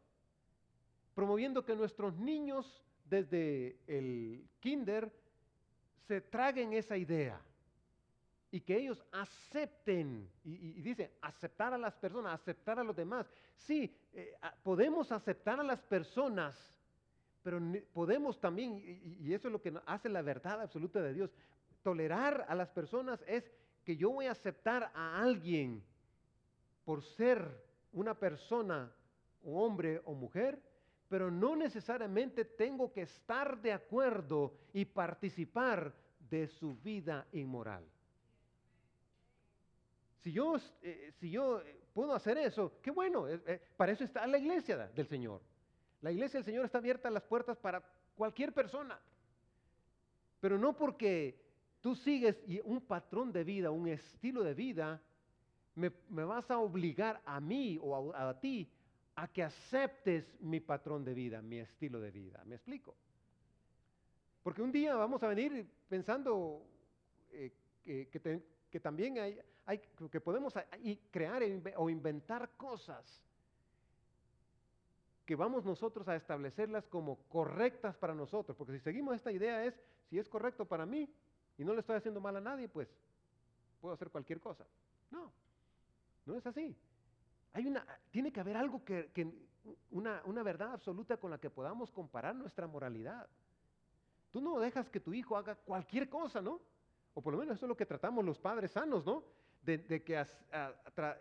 promoviendo 1.15 1.65
que 1.65 1.75
nuestros 1.75 2.15
niños 2.15 2.85
desde 3.03 3.79
el 3.87 4.47
kinder 4.59 5.11
se 6.07 6.21
traguen 6.21 6.73
esa 6.73 6.95
idea 6.97 7.41
y 8.57 8.61
que 8.61 8.75
ellos 8.75 9.05
acepten, 9.11 10.27
y, 10.43 10.81
dice, 10.81 11.11
aceptar 11.21 11.75
a 11.75 11.77
las 11.77 11.93
personas, 11.93 12.33
aceptar 12.33 12.79
a 12.79 12.83
los 12.83 12.95
demás. 12.95 13.29
Sí, 13.55 13.95
eh, 14.13 14.33
podemos 14.63 15.11
aceptar 15.11 15.59
a 15.59 15.63
las 15.63 15.79
personas, 15.83 16.57
pero 17.43 17.61
podemos 17.93 18.39
también, 18.39 18.81
y, 18.83 19.31
eso 19.31 19.47
es 19.47 19.51
lo 19.51 19.61
que 19.61 19.71
hace 19.85 20.09
la 20.09 20.23
verdad 20.23 20.59
absoluta 20.59 20.99
de 21.03 21.13
Dios, 21.13 21.29
tolerar 21.83 22.47
a 22.49 22.55
las 22.55 22.69
personas 22.69 23.23
es 23.27 23.47
que 23.85 23.95
yo 23.95 24.09
voy 24.09 24.25
a 24.25 24.31
aceptar 24.31 24.91
a 24.95 25.21
alguien 25.21 25.83
por 26.83 27.03
ser 27.03 27.63
una 27.93 28.15
persona, 28.15 28.91
hombre 29.43 30.01
o 30.03 30.15
mujer, 30.15 30.59
pero 31.07 31.29
no 31.29 31.55
necesariamente 31.55 32.43
tengo 32.43 32.91
que 32.91 33.03
estar 33.03 33.61
de 33.61 33.71
acuerdo 33.71 34.55
y 34.73 34.83
participar 34.85 35.93
de 36.27 36.47
su 36.47 36.75
vida 36.77 37.27
inmoral. 37.33 37.87
Si 40.27 40.33
yo, 40.33 40.57
eh, 40.81 41.13
eh, 41.21 41.79
puedo 41.93 42.13
hacer 42.13 42.37
eso, 42.37 42.81
qué 42.81 42.91
bueno, 42.91 43.29
eh, 43.29 43.61
para 43.77 43.93
eso 43.93 44.03
está 44.03 44.27
la 44.27 44.37
iglesia 44.37 44.75
del 44.75 45.07
Señor. 45.07 45.41
La 46.01 46.11
iglesia 46.11 46.39
del 46.39 46.43
Señor 46.43 46.65
está 46.65 46.79
abierta 46.79 47.09
las 47.09 47.23
puertas 47.23 47.55
para 47.55 47.81
cualquier 48.13 48.53
persona. 48.53 48.99
Pero 50.41 50.57
no 50.57 50.75
porque 50.75 51.39
tú 51.79 51.95
sigues 51.95 52.35
un 52.65 52.81
patrón 52.81 53.31
de 53.31 53.45
vida, 53.45 53.71
un 53.71 53.87
estilo 53.87 54.43
de 54.43 54.53
vida, 54.53 55.01
me, 55.75 55.91
vas 56.09 56.51
a 56.51 56.57
obligar 56.57 57.21
a 57.23 57.39
mí 57.39 57.79
o 57.81 58.13
a, 58.13 58.37
ti 58.37 58.69
a 59.15 59.29
que 59.29 59.43
aceptes 59.43 60.25
mi 60.41 60.59
patrón 60.59 61.05
de 61.05 61.13
vida, 61.13 61.41
mi 61.41 61.59
estilo 61.59 62.01
de 62.01 62.11
vida. 62.11 62.43
¿Me 62.43 62.55
explico? 62.55 62.97
Porque 64.43 64.61
un 64.61 64.73
día 64.73 64.93
vamos 64.95 65.23
a 65.23 65.29
venir 65.29 65.65
pensando 65.87 66.67
que 67.31 68.79
también 68.81 69.19
hay, 69.19 69.39
hay, 69.67 69.79
que 70.09 70.21
podemos 70.21 70.53
crear 71.11 71.43
o 71.75 71.89
inventar 71.89 72.49
cosas 72.55 73.21
que 75.25 75.35
vamos 75.35 75.65
nosotros 75.65 76.07
a 76.07 76.15
establecerlas 76.15 76.87
como 76.87 77.17
correctas 77.27 77.97
para 77.97 78.15
nosotros. 78.15 78.55
Porque 78.55 78.71
si 78.71 78.79
seguimos 78.79 79.13
esta 79.13 79.29
idea 79.29 79.65
es, 79.65 79.77
si 80.09 80.17
es 80.17 80.29
correcto 80.29 80.65
para 80.65 80.85
mí 80.85 81.13
y 81.57 81.65
no 81.65 81.73
le 81.73 81.81
estoy 81.81 81.97
haciendo 81.97 82.21
mal 82.21 82.37
a 82.37 82.41
nadie, 82.41 82.69
pues 82.69 82.87
puedo 83.81 83.93
hacer 83.93 84.09
cualquier 84.09 84.39
cosa. 84.39 84.65
No, 85.11 85.33
no 86.25 86.35
es 86.35 86.47
así. 86.47 86.73
Hay 87.51 87.67
una, 87.67 87.85
tiene 88.09 88.31
que 88.31 88.39
haber 88.39 88.55
algo 88.55 88.85
que, 88.85 89.11
una, 89.91 90.21
una 90.23 90.43
verdad 90.43 90.71
absoluta 90.71 91.17
con 91.17 91.29
la 91.29 91.39
que 91.39 91.49
podamos 91.49 91.91
comparar 91.91 92.33
nuestra 92.35 92.67
moralidad. 92.67 93.27
Tú 94.31 94.39
no 94.39 94.59
dejas 94.59 94.89
que 94.89 95.01
tu 95.01 95.13
hijo 95.13 95.35
haga 95.35 95.55
cualquier 95.55 96.07
cosa, 96.07 96.41
¿no? 96.41 96.61
O 97.15 97.21
por 97.21 97.33
lo 97.33 97.39
menos 97.39 97.57
eso 97.57 97.65
es 97.65 97.69
lo 97.69 97.75
que 97.75 97.85
tratamos 97.85 98.23
los 98.23 98.39
padres 98.39 98.71
sanos, 98.71 99.05
¿no? 99.05 99.25
De, 99.75 100.01
que 100.01 100.25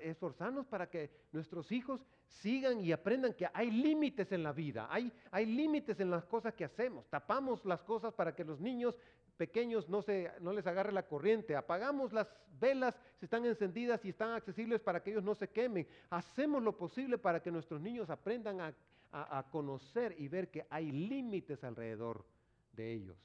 esforzarnos 0.01 0.67
para 0.67 0.89
que 0.89 1.11
nuestros 1.33 1.73
hijos 1.73 2.07
sigan 2.29 2.81
y 2.81 2.93
aprendan 2.93 3.35
que 3.35 3.49
hay 3.53 3.71
límites 3.71 4.31
en 4.31 4.43
la 4.43 4.53
vida, 4.53 4.87
hay, 4.91 5.13
hay 5.33 5.47
límites 5.47 5.99
en 5.99 6.11
las 6.11 6.25
cosas 6.25 6.55
que 6.55 6.65
hacemos. 6.65 7.09
Tapamos 7.09 7.65
las 7.65 7.83
cosas 7.83 8.15
para 8.15 8.35
que 8.35 8.45
los 8.45 8.61
niños 8.61 8.97
pequeños 9.37 9.89
no, 9.89 10.01
se, 10.01 10.31
no 10.41 10.53
les 10.53 10.67
agarre 10.67 10.93
la 10.93 11.07
corriente. 11.07 11.57
Apagamos 11.57 12.13
las 12.13 12.33
velas 12.61 12.95
si 13.19 13.27
están 13.27 13.45
encendidas 13.45 14.05
y 14.05 14.11
están 14.11 14.31
accesibles 14.31 14.81
para 14.81 15.03
que 15.03 15.11
ellos 15.11 15.25
no 15.25 15.35
se 15.35 15.49
quemen. 15.49 15.87
Hacemos 16.09 16.63
lo 16.63 16.77
posible 16.77 17.19
para 17.19 17.43
que 17.43 17.51
nuestros 17.51 17.81
niños 17.81 18.11
aprendan 18.11 18.61
a, 18.61 18.75
a 19.11 19.43
conocer 19.51 20.15
y 20.19 20.29
ver 20.29 20.51
que 20.51 20.67
hay 20.71 20.93
límites 20.93 21.65
alrededor 21.65 22.25
de 22.73 22.93
ellos. 22.93 23.19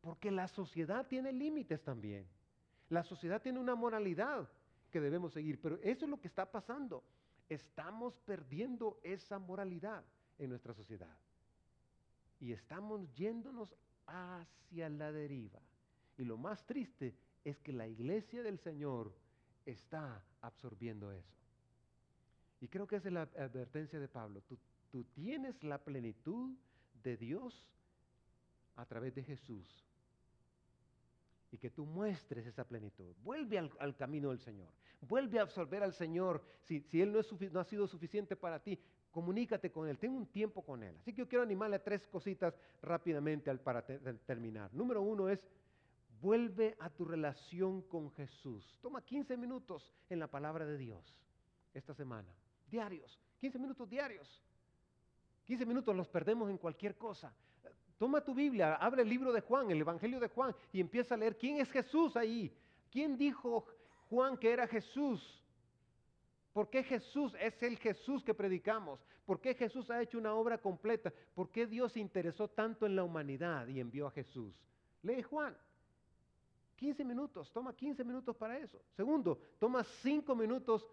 Porque 0.00 0.30
la 0.30 0.48
sociedad 0.48 1.06
tiene 1.06 1.32
límites 1.32 1.82
también. 1.82 2.26
La 2.88 3.02
sociedad 3.02 3.42
tiene 3.42 3.58
una 3.58 3.74
moralidad 3.74 4.48
debemos 5.00 5.32
seguir, 5.32 5.60
pero 5.60 5.78
eso 5.82 6.04
es 6.04 6.10
lo 6.10 6.20
que 6.20 6.28
está 6.28 6.50
pasando. 6.50 7.04
Estamos 7.48 8.18
perdiendo 8.18 9.00
esa 9.02 9.38
moralidad 9.38 10.04
en 10.38 10.50
nuestra 10.50 10.74
sociedad. 10.74 11.16
Y 12.40 12.52
estamos 12.52 13.12
yéndonos 13.14 13.74
hacia 14.06 14.88
la 14.88 15.12
deriva. 15.12 15.60
Y 16.18 16.24
lo 16.24 16.36
más 16.36 16.64
triste 16.66 17.14
es 17.44 17.58
que 17.60 17.72
la 17.72 17.86
iglesia 17.86 18.42
del 18.42 18.58
Señor 18.58 19.14
está 19.64 20.24
absorbiendo 20.40 21.12
eso. 21.12 21.34
Y 22.60 22.68
creo 22.68 22.86
que 22.86 22.96
esa 22.96 23.08
es 23.08 23.14
la 23.14 23.22
advertencia 23.22 24.00
de 24.00 24.08
Pablo. 24.08 24.42
Tú 24.90 25.04
tienes 25.04 25.62
la 25.62 25.82
plenitud 25.82 26.56
de 27.02 27.16
Dios 27.16 27.66
a 28.74 28.86
través 28.86 29.14
de 29.14 29.22
Jesús 29.22 29.85
y 31.56 31.58
que 31.58 31.70
tú 31.70 31.86
muestres 31.86 32.46
esa 32.46 32.64
plenitud. 32.64 33.14
Vuelve 33.24 33.58
al, 33.58 33.96
camino 33.96 34.28
del 34.28 34.40
Señor. 34.40 34.68
Vuelve 35.00 35.38
a 35.38 35.42
absorber 35.42 35.82
al 35.82 35.94
Señor. 35.94 36.44
Si, 36.60 36.84
Él 36.92 37.12
no, 37.12 37.60
ha 37.60 37.64
sido 37.64 37.86
suficiente 37.86 38.36
para 38.36 38.62
ti, 38.62 38.78
comunícate 39.10 39.72
con 39.72 39.88
Él. 39.88 39.98
Ten 39.98 40.12
un 40.12 40.26
tiempo 40.26 40.62
con 40.62 40.82
Él. 40.82 40.94
Así 41.00 41.14
que 41.14 41.20
yo 41.20 41.28
quiero 41.28 41.42
animarle 41.42 41.76
a 41.76 41.82
tres 41.82 42.06
cositas 42.06 42.54
rápidamente 42.82 43.52
para 43.56 43.82
terminar. 44.26 44.72
Número 44.74 45.00
uno 45.00 45.30
es, 45.30 45.42
vuelve 46.20 46.76
a 46.78 46.90
tu 46.90 47.06
relación 47.06 47.80
con 47.80 48.10
Jesús. 48.12 48.78
Toma 48.82 49.02
15 49.02 49.38
minutos 49.38 49.94
en 50.10 50.18
la 50.18 50.26
palabra 50.26 50.66
de 50.66 50.76
Dios 50.76 51.16
esta 51.72 51.94
semana. 51.94 52.28
Diarios. 52.68 53.18
15 53.38 53.58
minutos 53.58 53.88
diarios. 53.88 54.42
15 55.46 55.64
minutos 55.64 55.96
los 55.96 56.08
perdemos 56.08 56.50
en 56.50 56.58
cualquier 56.58 56.98
cosa. 56.98 57.34
Toma 57.98 58.20
tu 58.20 58.34
Biblia, 58.34 58.74
abre 58.74 59.02
el 59.02 59.08
libro 59.08 59.32
de 59.32 59.40
Juan, 59.40 59.70
el 59.70 59.80
Evangelio 59.80 60.20
de 60.20 60.28
Juan, 60.28 60.54
y 60.72 60.80
empieza 60.80 61.14
a 61.14 61.18
leer 61.18 61.36
quién 61.36 61.58
es 61.58 61.70
Jesús 61.70 62.16
ahí. 62.16 62.52
¿Quién 62.90 63.16
dijo 63.16 63.66
Juan 64.10 64.36
que 64.36 64.50
era 64.50 64.66
Jesús? 64.66 65.42
¿Por 66.52 66.70
qué 66.70 66.82
Jesús 66.82 67.34
es 67.40 67.62
el 67.62 67.76
Jesús 67.78 68.22
que 68.22 68.34
predicamos? 68.34 69.00
¿Por 69.24 69.40
qué 69.40 69.54
Jesús 69.54 69.90
ha 69.90 70.00
hecho 70.00 70.18
una 70.18 70.34
obra 70.34 70.58
completa? 70.58 71.12
¿Por 71.34 71.50
qué 71.50 71.66
Dios 71.66 71.92
se 71.92 72.00
interesó 72.00 72.48
tanto 72.48 72.86
en 72.86 72.96
la 72.96 73.04
humanidad 73.04 73.66
y 73.66 73.80
envió 73.80 74.06
a 74.06 74.10
Jesús? 74.10 74.54
Lee 75.02 75.22
Juan. 75.22 75.56
15 76.76 77.04
minutos, 77.04 77.50
toma 77.52 77.74
15 77.74 78.04
minutos 78.04 78.36
para 78.36 78.58
eso. 78.58 78.80
Segundo, 78.94 79.38
toma 79.58 79.82
5 79.82 80.34
minutos 80.36 80.86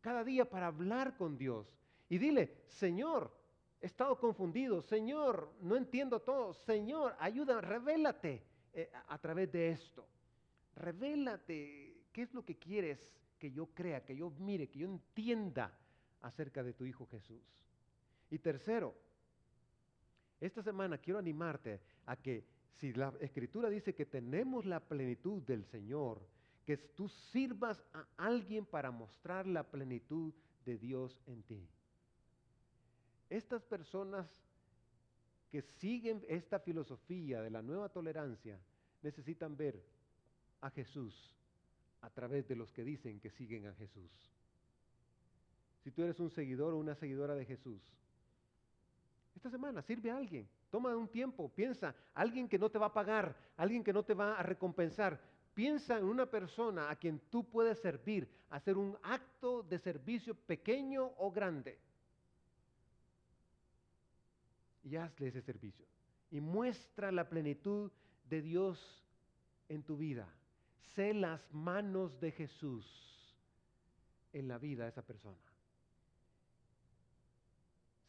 cada 0.00 0.22
día 0.22 0.48
para 0.48 0.66
hablar 0.66 1.16
con 1.16 1.38
Dios. 1.38 1.66
Y 2.08 2.18
dile, 2.18 2.62
Señor, 2.68 3.30
he 3.82 3.86
estado 3.86 4.16
confundido, 4.16 4.80
Señor, 4.80 5.52
no 5.60 5.76
entiendo 5.76 6.20
todo, 6.20 6.54
Señor, 6.54 7.16
ayuda, 7.18 7.60
revélate 7.60 8.40
eh, 8.72 8.90
a, 9.08 9.18
través 9.18 9.50
de 9.50 9.70
esto. 9.70 10.06
Revélate 10.76 12.04
qué 12.12 12.22
es 12.22 12.32
lo 12.32 12.44
que 12.44 12.56
quieres 12.56 13.12
que 13.40 13.50
yo 13.50 13.66
crea, 13.66 14.04
que 14.04 14.16
yo 14.16 14.30
mire, 14.30 14.68
que 14.68 14.78
yo 14.78 14.86
entienda 14.86 15.76
acerca 16.20 16.62
de 16.62 16.74
tu 16.74 16.84
Hijo 16.86 17.08
Jesús. 17.08 17.42
Y 18.30 18.38
tercero, 18.38 18.94
esta 20.40 20.62
semana 20.62 20.98
quiero 20.98 21.18
animarte 21.18 21.80
a 22.06 22.14
que 22.14 22.46
si 22.76 22.92
la 22.92 23.12
escritura 23.20 23.68
dice 23.68 23.96
que 23.96 24.06
tenemos 24.06 24.64
la 24.64 24.78
plenitud 24.78 25.42
del 25.42 25.64
Señor, 25.64 26.22
que 26.64 26.76
tú 26.76 27.08
sirvas 27.08 27.84
a 27.92 28.06
alguien 28.16 28.64
para 28.64 28.92
mostrar 28.92 29.44
la 29.44 29.64
plenitud 29.64 30.32
de 30.64 30.78
Dios 30.78 31.20
en 31.26 31.42
ti. 31.42 31.68
Estas 33.32 33.64
personas 33.64 34.28
que 35.50 35.62
siguen 35.62 36.22
esta 36.28 36.58
filosofía 36.58 37.40
de 37.40 37.48
la 37.48 37.62
nueva 37.62 37.88
tolerancia 37.88 38.60
necesitan 39.00 39.56
ver 39.56 39.82
a 40.60 40.68
Jesús 40.68 41.34
a 42.02 42.10
través 42.10 42.46
de 42.46 42.56
los 42.56 42.70
que 42.74 42.84
dicen 42.84 43.20
que 43.20 43.30
siguen 43.30 43.66
a 43.68 43.72
Jesús. 43.72 44.10
Si 45.82 45.90
tú 45.90 46.02
eres 46.02 46.20
un 46.20 46.28
seguidor 46.28 46.74
o 46.74 46.76
una 46.76 46.94
seguidora 46.94 47.34
de 47.34 47.46
Jesús, 47.46 47.80
esta 49.34 49.48
semana 49.48 49.80
sirve 49.80 50.10
a 50.10 50.18
alguien, 50.18 50.46
toma 50.70 50.94
un 50.94 51.08
tiempo, 51.08 51.48
piensa, 51.48 51.94
alguien 52.12 52.46
que 52.46 52.58
no 52.58 52.68
te 52.68 52.78
va 52.78 52.88
a 52.88 52.92
pagar, 52.92 53.34
alguien 53.56 53.82
que 53.82 53.94
no 53.94 54.02
te 54.02 54.12
va 54.12 54.34
a 54.34 54.42
recompensar. 54.42 55.18
Piensa 55.54 55.96
en 55.96 56.04
una 56.04 56.26
persona 56.26 56.90
a 56.90 56.96
quien 56.96 57.18
tú 57.30 57.48
puedes 57.48 57.78
servir, 57.78 58.28
hacer 58.50 58.76
un 58.76 58.94
acto 59.02 59.62
de 59.62 59.78
servicio 59.78 60.34
pequeño 60.34 61.12
o 61.16 61.32
grande 61.32 61.78
y 64.82 64.96
hazle 64.96 65.28
ese 65.28 65.42
servicio. 65.42 65.86
Y 66.30 66.40
muestra 66.40 67.12
la 67.12 67.28
plenitud 67.28 67.90
de 68.28 68.42
Dios 68.42 69.04
en 69.68 69.82
tu 69.82 69.96
vida. 69.96 70.28
Sé 70.94 71.14
las 71.14 71.52
manos 71.52 72.18
de 72.20 72.32
Jesús 72.32 72.86
en 74.32 74.48
la 74.48 74.58
vida 74.58 74.84
de 74.84 74.90
esa 74.90 75.02
persona. 75.02 75.38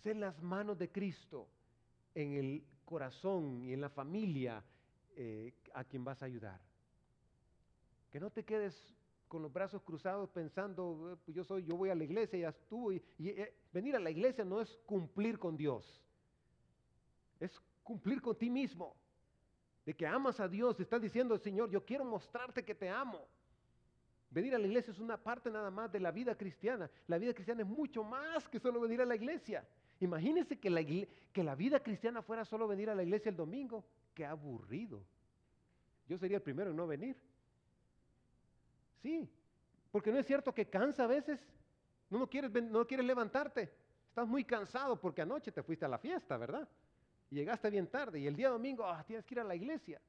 Sé 0.01 0.13
las 0.15 0.41
manos 0.41 0.77
de 0.77 0.91
Cristo 0.91 1.47
en 2.13 2.33
el 2.33 2.65
corazón 2.85 3.63
y 3.63 3.73
en 3.73 3.81
la 3.81 3.89
familia 3.89 4.63
eh, 5.15 5.53
a 5.73 5.83
quien 5.83 6.03
vas 6.03 6.21
a 6.21 6.25
ayudar. 6.25 6.59
Que 8.11 8.19
no 8.19 8.29
te 8.29 8.43
quedes 8.43 8.93
con 9.27 9.41
los 9.41 9.51
brazos 9.51 9.81
cruzados 9.81 10.29
pensando, 10.29 11.11
eh, 11.11 11.17
pues 11.25 11.35
yo 11.35 11.43
soy, 11.43 11.63
yo 11.63 11.75
voy 11.75 11.89
a 11.89 11.95
la 11.95 12.03
iglesia, 12.03 12.37
ya 12.37 12.49
estuvo. 12.49 12.91
Y, 12.91 13.01
eh, 13.19 13.55
venir 13.71 13.95
a 13.95 13.99
la 13.99 14.11
iglesia 14.11 14.43
no 14.43 14.61
es 14.61 14.77
cumplir 14.85 15.39
con 15.39 15.57
Dios 15.57 16.02
es 17.45 17.59
cumplir 17.83 18.21
con 18.21 18.37
ti 18.37 18.49
mismo. 18.49 18.95
De 19.85 19.93
que 19.93 20.07
amas 20.07 20.39
a 20.39 20.47
Dios, 20.47 20.79
estás 20.79 21.01
diciendo, 21.01 21.37
Señor, 21.37 21.69
yo 21.69 21.85
quiero 21.85 22.05
mostrarte 22.05 22.63
que 22.63 22.73
te 22.73 22.89
amo. 22.89 23.27
Venir 24.29 24.55
a 24.55 24.59
la 24.59 24.65
iglesia 24.65 24.91
es 24.91 24.99
una 24.99 25.17
parte 25.17 25.51
nada 25.51 25.69
más 25.69 25.91
de 25.91 25.99
la 25.99 26.11
vida 26.11 26.35
cristiana. 26.35 26.89
La 27.07 27.17
vida 27.17 27.33
cristiana 27.33 27.61
es 27.61 27.67
mucho 27.67 28.03
más 28.03 28.47
que 28.47 28.59
solo 28.59 28.79
venir 28.79 29.01
a 29.01 29.05
la 29.05 29.15
iglesia. 29.15 29.67
Imagínense 29.99 30.57
que 30.57 30.69
la, 30.69 30.83
que 30.83 31.43
la 31.43 31.55
vida 31.55 31.81
cristiana 31.81 32.21
fuera 32.21 32.45
solo 32.45 32.67
venir 32.67 32.89
a 32.89 32.95
la 32.95 33.03
iglesia 33.03 33.29
el 33.29 33.35
domingo. 33.35 33.85
Qué 34.13 34.25
aburrido. 34.25 35.03
Yo 36.07 36.17
sería 36.17 36.37
el 36.37 36.43
primero 36.43 36.71
en 36.71 36.77
no 36.77 36.87
venir. 36.87 37.15
Sí, 39.01 39.29
porque 39.91 40.11
no 40.11 40.17
es 40.17 40.25
cierto 40.25 40.53
que 40.53 40.69
cansa 40.69 41.03
a 41.03 41.07
veces. 41.07 41.39
No, 42.09 42.27
quieres, 42.27 42.51
no 42.51 42.87
quieres 42.87 43.05
levantarte. 43.05 43.69
Estás 44.09 44.27
muy 44.27 44.45
cansado 44.45 44.99
porque 44.99 45.21
anoche 45.21 45.51
te 45.51 45.61
fuiste 45.61 45.85
a 45.85 45.89
la 45.89 45.97
fiesta, 45.97 46.37
¿verdad? 46.37 46.67
Llegaste 47.33 47.69
bien 47.69 47.87
tarde 47.87 48.19
y 48.19 48.27
el 48.27 48.35
día 48.35 48.49
domingo 48.49 48.85
ah, 48.85 49.03
tienes 49.05 49.25
que 49.25 49.33
ir 49.33 49.39
a 49.39 49.43
la 49.43 49.55
iglesia. 49.55 50.01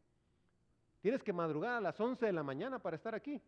Tienes 1.01 1.23
que 1.23 1.33
madrugar 1.33 1.75
a 1.75 1.81
las 1.81 1.99
11 2.01 2.25
de 2.25 2.33
la 2.33 2.43
mañana 2.43 2.79
para 2.79 2.97
estar 2.97 3.15
aquí. 3.15 3.41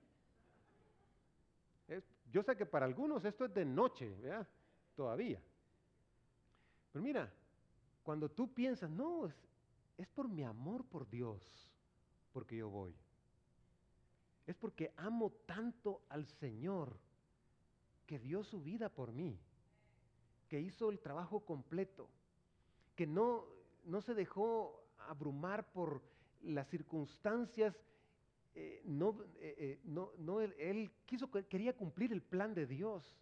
yo 2.31 2.43
sé 2.43 2.57
que 2.57 2.67
para 2.67 2.85
algunos 2.85 3.25
esto 3.25 3.47
es 3.47 3.55
de 3.55 3.65
noche, 3.65 4.15
¿verdad? 4.21 4.47
Todavía. 4.95 5.41
Pero 6.93 7.03
mira, 7.03 7.33
cuando 8.03 8.29
tú 8.31 8.53
piensas, 8.53 8.91
no, 8.91 9.27
es, 9.27 9.35
es 9.97 10.07
por 10.09 10.29
mi 10.29 10.45
amor 10.45 10.85
por 10.85 11.09
Dios, 11.09 11.73
porque 12.33 12.57
yo 12.57 12.69
voy. 12.69 12.95
Es 14.47 14.55
porque 14.55 14.93
amo 14.97 15.33
tanto 15.47 16.03
al 16.09 16.27
Señor 16.27 16.97
que 18.07 18.19
dio 18.19 18.45
su 18.45 18.63
vida 18.63 18.89
por 18.89 19.13
mí, 19.13 19.39
que 20.49 20.61
hizo 20.61 20.91
el 20.91 21.01
trabajo 21.01 21.41
completo, 21.41 22.09
que 22.95 23.07
no, 23.07 23.45
no 23.87 24.01
se 24.03 24.15
dejó 24.15 24.85
abrumar 24.99 25.73
por 25.73 26.03
las 26.43 26.69
circunstancias, 26.69 27.75
eh, 28.55 28.83
no, 28.85 29.23
eh, 29.37 29.55
eh, 29.59 29.81
no, 29.85 30.13
no 30.19 30.41
él, 30.41 30.55
él, 30.59 30.91
quiso, 31.05 31.31
quería 31.31 31.77
cumplir 31.77 32.13
el 32.13 32.23
plan 32.23 32.55
de 32.55 32.67
Dios 32.67 33.17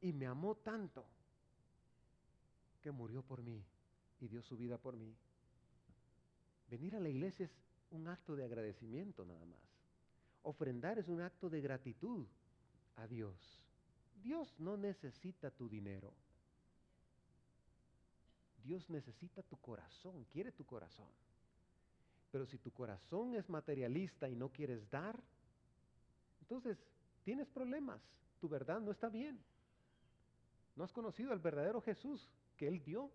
y 0.00 0.12
me 0.12 0.26
amó 0.26 0.54
tanto 0.56 1.04
que 2.80 2.90
murió 2.90 3.22
por 3.22 3.42
mí 3.42 3.64
y 4.20 4.28
dio 4.28 4.42
su 4.42 4.56
vida 4.56 4.78
por 4.78 4.96
mí. 4.96 5.14
Venir 6.68 6.96
a 6.96 7.00
la 7.00 7.08
iglesia 7.08 7.44
es 7.44 7.58
un 7.90 8.08
acto 8.08 8.36
de 8.36 8.44
agradecimiento 8.44 9.24
nada 9.24 9.44
más. 9.44 9.58
Ofrendar 10.42 10.98
es 10.98 11.08
un 11.08 11.20
acto 11.20 11.50
de 11.50 11.60
gratitud 11.60 12.26
a 12.96 13.06
Dios. 13.06 13.60
Dios 14.22 14.54
no 14.58 14.76
necesita 14.76 15.50
tu 15.50 15.68
dinero. 15.68 16.12
Dios 18.62 18.88
necesita 18.90 19.42
tu 19.42 19.56
corazón, 19.58 20.24
quiere 20.32 20.52
tu 20.52 20.64
corazón. 20.64 21.08
Pero 22.30 22.46
si 22.46 22.58
tu 22.58 22.70
corazón 22.70 23.34
es 23.34 23.48
materialista 23.48 24.28
y 24.28 24.36
no 24.36 24.50
quieres 24.50 24.88
dar, 24.90 25.20
entonces 26.40 26.78
tienes 27.24 27.48
problemas, 27.48 28.00
tu 28.40 28.48
verdad 28.48 28.80
no 28.80 28.92
está 28.92 29.08
bien. 29.08 29.38
No 30.76 30.84
has 30.84 30.92
conocido 30.92 31.32
al 31.32 31.40
verdadero 31.40 31.80
Jesús 31.80 32.28
que 32.56 32.68
Él 32.68 32.82
dio 32.82 33.10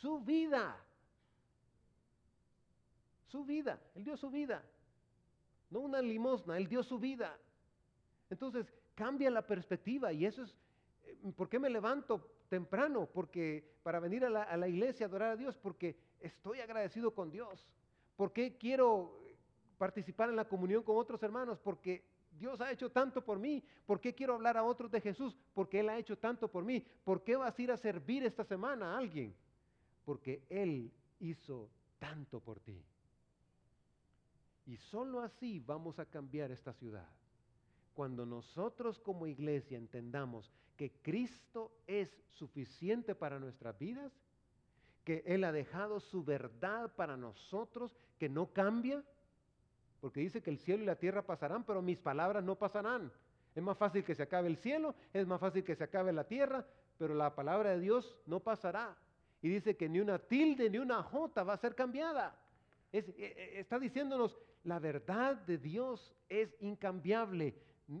su 0.00 0.20
vida. 0.20 0.76
Su 3.28 3.44
vida, 3.44 3.80
Él 3.94 4.04
dio 4.04 4.16
su 4.16 4.30
vida. 4.30 4.62
No 5.70 5.80
una 5.80 6.02
limosna, 6.02 6.56
Él 6.56 6.68
dio 6.68 6.82
su 6.82 6.98
vida. 6.98 7.38
Entonces 8.30 8.66
cambia 8.94 9.30
la 9.30 9.46
perspectiva 9.46 10.12
y 10.12 10.26
eso 10.26 10.42
es, 10.42 10.54
eh, 11.04 11.32
¿por 11.36 11.48
qué 11.48 11.58
me 11.58 11.70
levanto 11.70 12.35
temprano? 12.46 13.08
Porque 13.12 13.76
para 13.82 14.00
venir 14.00 14.24
a 14.24 14.30
la, 14.30 14.68
iglesia 14.68 15.06
a 15.06 15.08
adorar 15.08 15.30
a 15.32 15.36
Dios, 15.36 15.56
porque 15.56 15.96
estoy 16.20 16.60
agradecido 16.60 17.14
con 17.14 17.30
Dios. 17.30 17.66
¿Por 18.16 18.32
qué 18.32 18.56
quiero 18.56 19.20
participar 19.78 20.30
en 20.30 20.36
la 20.36 20.48
comunión 20.48 20.82
con 20.82 20.96
otros 20.96 21.22
hermanos? 21.22 21.58
Porque 21.58 22.04
Dios 22.38 22.60
ha 22.60 22.70
hecho 22.70 22.90
tanto 22.90 23.24
por 23.24 23.38
mí. 23.38 23.62
¿Por 23.84 24.00
qué 24.00 24.14
quiero 24.14 24.34
hablar 24.34 24.56
a 24.56 24.64
otros 24.64 24.90
de 24.90 25.00
Jesús? 25.00 25.36
Porque 25.54 25.80
Él 25.80 25.88
ha 25.88 25.98
hecho 25.98 26.18
tanto 26.18 26.48
por 26.48 26.64
mí. 26.64 26.84
¿Por 27.04 27.22
qué 27.22 27.36
vas 27.36 27.58
a 27.58 27.62
ir 27.62 27.70
a 27.70 27.76
servir 27.76 28.24
esta 28.24 28.44
semana 28.44 28.94
a 28.94 28.98
alguien? 28.98 29.34
Porque 30.04 30.42
Él 30.48 30.92
hizo 31.20 31.70
tanto 31.98 32.40
por 32.40 32.60
ti. 32.60 32.82
Y 34.66 34.76
solo 34.76 35.20
así 35.20 35.60
vamos 35.60 35.98
a 35.98 36.06
cambiar 36.06 36.50
esta 36.50 36.72
ciudad. 36.72 37.08
Cuando 37.96 38.26
nosotros 38.26 38.98
como 38.98 39.26
iglesia 39.26 39.78
entendamos 39.78 40.52
que 40.76 40.92
Cristo 41.00 41.72
es 41.86 42.14
suficiente 42.28 43.14
para 43.14 43.38
nuestras 43.38 43.78
vidas, 43.78 44.12
que 45.02 45.22
Él 45.24 45.44
ha 45.44 45.50
dejado 45.50 45.98
su 45.98 46.22
verdad 46.22 46.92
para 46.94 47.16
nosotros, 47.16 47.96
que 48.18 48.28
no 48.28 48.52
cambia, 48.52 49.02
porque 50.02 50.20
dice 50.20 50.42
que 50.42 50.50
el 50.50 50.58
cielo 50.58 50.82
y 50.82 50.86
la 50.86 50.96
tierra 50.96 51.22
pasarán, 51.22 51.64
pero 51.64 51.80
mis 51.80 51.98
palabras 51.98 52.44
no 52.44 52.56
pasarán. 52.56 53.10
Es 53.54 53.62
más 53.62 53.78
fácil 53.78 54.04
que 54.04 54.14
se 54.14 54.24
acabe 54.24 54.48
el 54.48 54.58
cielo, 54.58 54.94
es 55.14 55.26
más 55.26 55.40
fácil 55.40 55.64
que 55.64 55.74
se 55.74 55.84
acabe 55.84 56.12
la 56.12 56.24
tierra, 56.24 56.66
pero 56.98 57.14
la 57.14 57.34
palabra 57.34 57.70
de 57.70 57.80
Dios 57.80 58.14
no 58.26 58.40
pasará. 58.40 58.94
Y 59.40 59.48
dice 59.48 59.74
que 59.74 59.88
ni 59.88 60.00
una 60.00 60.18
tilde 60.18 60.68
ni 60.68 60.76
una 60.76 61.02
jota 61.02 61.44
va 61.44 61.54
a 61.54 61.56
ser 61.56 61.74
cambiada. 61.74 62.38
Eh, 62.92 63.14
eh, 63.16 63.52
está 63.56 63.78
diciéndonos, 63.78 64.36
la 64.64 64.80
verdad 64.80 65.36
de 65.36 65.56
Dios 65.56 66.14
es 66.28 66.54
incambiable, 66.60 67.54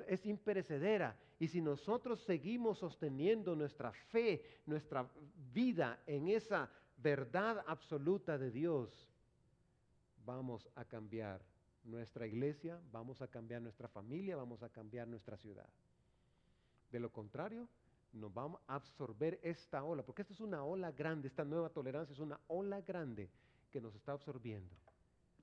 es 0.06 0.26
imperecedera. 0.26 1.16
Y 1.38 1.48
si 1.48 1.60
nosotros 1.60 2.20
seguimos 2.22 2.78
sosteniendo 2.78 3.54
nuestra 3.54 3.92
fe, 3.92 4.42
nuestra 4.66 5.08
vida 5.52 6.02
en 6.06 6.28
esa 6.28 6.70
verdad 6.96 7.62
absoluta 7.66 8.38
de 8.38 8.50
Dios, 8.50 9.08
vamos 10.24 10.68
a 10.74 10.84
cambiar 10.84 11.40
nuestra 11.84 12.26
iglesia, 12.26 12.80
vamos 12.90 13.22
a 13.22 13.28
cambiar 13.28 13.62
nuestra 13.62 13.88
familia, 13.88 14.36
vamos 14.36 14.62
a 14.62 14.68
cambiar 14.68 15.06
nuestra 15.06 15.36
ciudad. 15.36 15.68
De 16.90 16.98
lo 16.98 17.12
contrario, 17.12 17.68
nos 18.12 18.32
vamos 18.32 18.60
a 18.66 18.74
absorber 18.74 19.38
esta 19.42 19.84
ola, 19.84 20.02
porque 20.02 20.22
esta 20.22 20.34
es 20.34 20.40
una 20.40 20.64
ola 20.64 20.90
grande, 20.92 21.28
esta 21.28 21.44
nueva 21.44 21.68
tolerancia 21.68 22.12
es 22.12 22.18
una 22.18 22.40
ola 22.48 22.80
grande 22.80 23.30
que 23.70 23.80
nos 23.80 23.94
está 23.94 24.12
absorbiendo. 24.12 24.74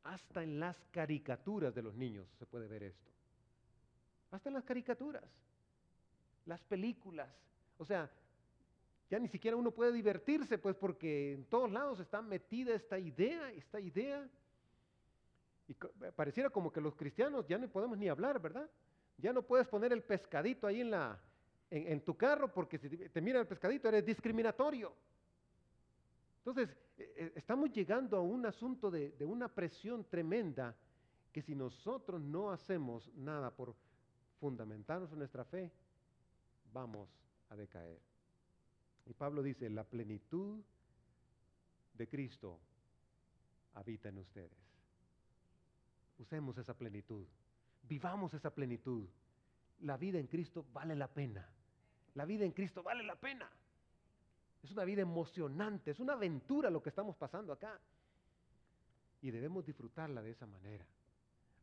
Hasta 0.04 0.44
en 0.44 0.60
las 0.60 0.84
caricaturas 0.91 1.74
de 1.74 1.82
los 1.82 1.96
niños 1.96 2.28
se 2.38 2.46
puede 2.46 2.68
ver 2.68 2.84
esto. 2.84 3.12
Hasta 4.34 4.50
en 4.50 4.56
las 4.56 4.64
caricaturas, 4.64 5.24
las 6.48 6.60
películas. 6.64 7.30
O 7.78 7.86
sea, 7.86 8.10
ya 9.08 9.20
ni 9.20 9.28
siquiera 9.28 9.56
uno 9.56 9.70
puede 9.70 9.92
divertirse, 9.92 10.58
pues 10.58 10.76
porque 10.76 11.34
en 11.34 11.46
todos 11.46 11.72
lados 11.72 12.00
está 12.00 12.20
metida 12.20 12.74
esta 12.74 12.98
idea, 12.98 13.52
esta 13.52 13.80
idea 13.80 14.28
y 15.68 15.74
eh, 15.74 16.12
pareciera 16.16 16.50
como 16.50 16.74
que 16.74 16.82
los 16.82 16.96
cristianos 16.96 17.46
ya 17.48 17.60
no 17.60 17.70
podemos 17.70 17.96
ni 17.96 18.10
hablar, 18.10 18.42
¿verdad? 18.42 18.68
Ya 19.20 19.32
no 19.32 19.44
puedes 19.44 19.68
poner 19.68 19.94
el 19.94 20.02
pescadito 20.02 20.66
ahí 20.66 20.82
en, 20.82 20.90
la, 20.90 21.22
en, 21.70 22.02
tu 22.02 22.18
carro 22.18 22.52
porque 22.52 22.80
si 22.80 22.90
te 22.90 23.22
mira 23.22 23.40
el 23.40 23.46
pescadito 23.46 23.88
eres 23.88 24.04
discriminatorio. 24.04 24.96
Entonces, 26.40 26.76
eh, 26.98 27.14
eh, 27.18 27.34
estamos 27.36 27.72
llegando 27.72 28.18
a 28.18 28.22
un 28.22 28.48
asunto 28.48 28.90
de, 28.90 29.12
de 29.12 29.26
una 29.26 29.48
presión 29.48 30.04
tremenda 30.06 30.76
que 31.32 31.44
si 31.44 31.54
nosotros 31.54 32.20
no 32.20 32.50
hacemos 32.50 33.14
nada 33.14 33.52
por 33.52 33.76
fundamentarnos 34.44 35.10
en 35.14 35.20
nuestra 35.20 35.46
fe, 35.46 35.72
vamos 36.74 37.08
a 37.50 37.56
decaer. 37.56 38.02
Y 39.06 39.14
Pablo 39.14 39.41
dice, 39.41 39.70
la 39.70 39.86
plenitud 39.86 40.62
de 41.94 42.10
Cristo 42.10 42.60
habita 43.74 44.10
en 44.10 44.18
ustedes. 44.18 44.52
Usemos 46.18 46.58
esa 46.58 46.74
plenitud. 46.74 47.26
Vivamos 47.84 48.34
esa 48.34 48.54
plenitud. 48.54 49.08
La 49.80 49.96
vida 49.96 50.20
en 50.20 50.28
Cristo 50.28 50.66
vale 50.74 50.94
la 50.98 51.08
pena. 51.08 51.48
La 52.14 52.26
vida 52.26 52.44
en 52.44 52.52
Cristo 52.52 52.84
vale 52.84 53.06
la 53.06 53.16
pena. 53.16 53.50
Es 54.62 54.72
una 54.72 54.84
vida 54.84 55.04
emocionante, 55.04 55.91
es 55.91 56.02
una 56.02 56.14
aventura 56.14 56.70
lo 56.70 56.84
que 56.84 56.89
estamos 56.89 57.16
pasando 57.16 57.54
acá. 57.54 57.80
Y 59.22 59.32
debemos 59.32 59.66
disfrutarla 59.66 60.22
de 60.22 60.32
esa 60.32 60.46
manera. 60.46 60.86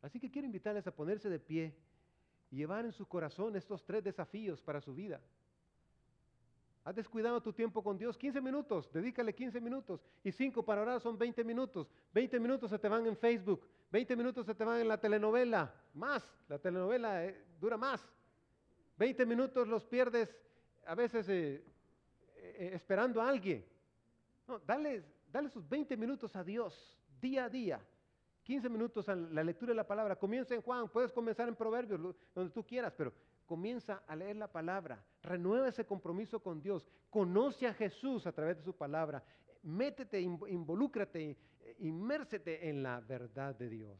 Así 0.01 0.19
que 0.19 0.31
quiero 0.31 0.47
invitarles 0.47 0.87
a 0.87 0.97
ponerse 0.97 1.29
de 1.29 1.39
pie 1.39 1.77
llevar 2.51 2.85
en 2.85 2.93
su 2.93 3.07
corazón 3.07 3.57
estos 3.57 3.85
tres 3.85 4.03
desafíos 4.03 4.61
para 4.63 4.81
su 4.81 4.95
vida. 4.95 5.21
Has 6.85 6.95
descuidado 6.95 7.43
tu 7.43 7.53
tiempo 7.53 7.83
con 7.83 7.99
Dios, 7.99 8.17
15 8.17 8.41
minutos, 8.41 8.91
dedícale 8.93 9.35
15 9.35 9.61
minutos. 9.61 10.01
Y 10.25 10.33
5 10.33 10.65
para 10.65 10.81
orar 10.83 11.01
son 11.01 11.19
20 11.19 11.45
minutos. 11.45 11.91
20 12.15 12.41
minutos 12.41 12.71
se 12.71 12.79
te 12.79 12.89
van 12.89 13.07
en 13.07 13.17
Facebook, 13.17 13.67
20 13.91 14.17
minutos 14.17 14.47
se 14.47 14.55
te 14.55 14.65
van 14.65 14.81
en 14.81 14.89
la 14.89 14.99
telenovela, 14.99 15.73
más, 15.95 16.25
la 16.49 16.59
telenovela 16.59 17.25
eh, 17.27 17.45
dura 17.61 17.77
más. 17.77 18.03
20 18.97 19.27
minutos 19.27 19.69
los 19.69 19.85
pierdes 19.85 20.35
a 20.87 20.95
veces 20.95 21.29
eh, 21.29 21.65
eh, 22.37 22.71
esperando 22.75 23.21
a 23.21 23.29
alguien. 23.29 23.65
No, 24.49 24.59
dale, 24.61 25.05
dale 25.31 25.51
sus 25.51 25.69
20 25.69 25.97
minutos 25.97 26.35
a 26.35 26.43
Dios, 26.43 26.99
día 27.21 27.45
a 27.45 27.49
día. 27.51 27.81
15 28.43 28.69
minutos 28.69 29.09
a 29.09 29.15
la 29.15 29.45
lectura 29.45 29.71
de 29.71 29.77
la 29.77 29.87
palabra. 29.87 30.17
Comienza 30.17 30.55
en 30.55 30.63
Juan, 30.63 30.89
puedes 30.89 31.13
comenzar 31.13 31.49
en 31.49 31.57
Proverbios, 31.57 32.01
donde 32.35 32.53
tú 32.53 32.65
quieras, 32.65 32.93
pero 32.97 33.13
comienza 33.47 34.05
a 34.07 34.15
leer 34.15 34.37
la 34.37 34.47
palabra, 34.51 35.05
renueva 35.23 35.69
ese 35.69 35.85
compromiso 35.85 36.41
con 36.41 36.63
Dios, 36.63 36.87
conoce 37.11 37.67
a 37.67 37.75
Jesús 37.75 38.27
a 38.27 38.33
través 38.33 38.59
de 38.59 38.63
su 38.63 38.75
palabra, 38.77 39.25
métete, 39.63 40.21
involúcrate, 40.21 41.37
inmércete 41.81 42.69
en 42.69 42.83
la 42.83 43.01
verdad 43.01 43.55
de 43.57 43.69
Dios 43.69 43.99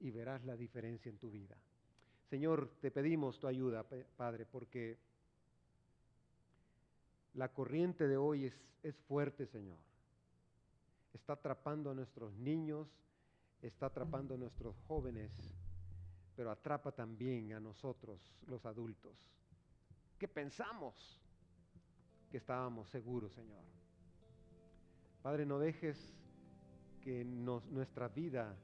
y 0.00 0.10
verás 0.10 0.44
la 0.44 0.56
diferencia 0.56 1.08
en 1.08 1.18
tu 1.18 1.30
vida. 1.30 1.56
Señor, 2.28 2.68
te 2.80 2.90
pedimos 2.90 3.38
tu 3.38 3.46
ayuda, 3.46 3.86
Padre, 4.16 4.44
porque 4.44 4.98
la 7.34 7.48
corriente 7.48 8.08
de 8.08 8.16
hoy 8.16 8.46
es, 8.46 8.60
es 8.82 8.96
fuerte, 9.02 9.46
Señor. 9.46 9.78
Está 11.12 11.34
atrapando 11.34 11.90
a 11.90 11.94
nuestros 11.94 12.34
niños, 12.34 12.88
está 13.66 13.86
atrapando 13.86 14.34
a 14.34 14.38
nuestros 14.38 14.76
jóvenes 14.86 15.32
pero 16.36 16.50
atrapa 16.50 16.92
también 16.92 17.52
a 17.52 17.60
nosotros, 17.60 18.34
los 18.46 18.66
adultos, 18.66 19.16
que 20.18 20.28
pensamos 20.28 21.20
que 22.30 22.38
estábamos 22.38 22.88
seguros, 22.90 23.32
Señor. 23.32 23.62
Padre, 25.22 25.46
no 25.46 25.58
dejes 25.58 26.14
que 27.00 27.24
nuestra 27.24 28.08
vida 28.08 28.56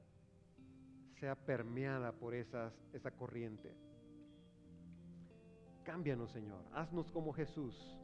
sea 1.18 1.34
permeada 1.34 2.12
por 2.12 2.34
esas, 2.34 2.74
esa 2.92 3.11
corriente. 3.12 3.74
Cámbianos, 5.84 6.30
Señor. 6.32 6.64
Haznos 6.72 7.11
como 7.11 7.32
Jesús. 7.32 7.96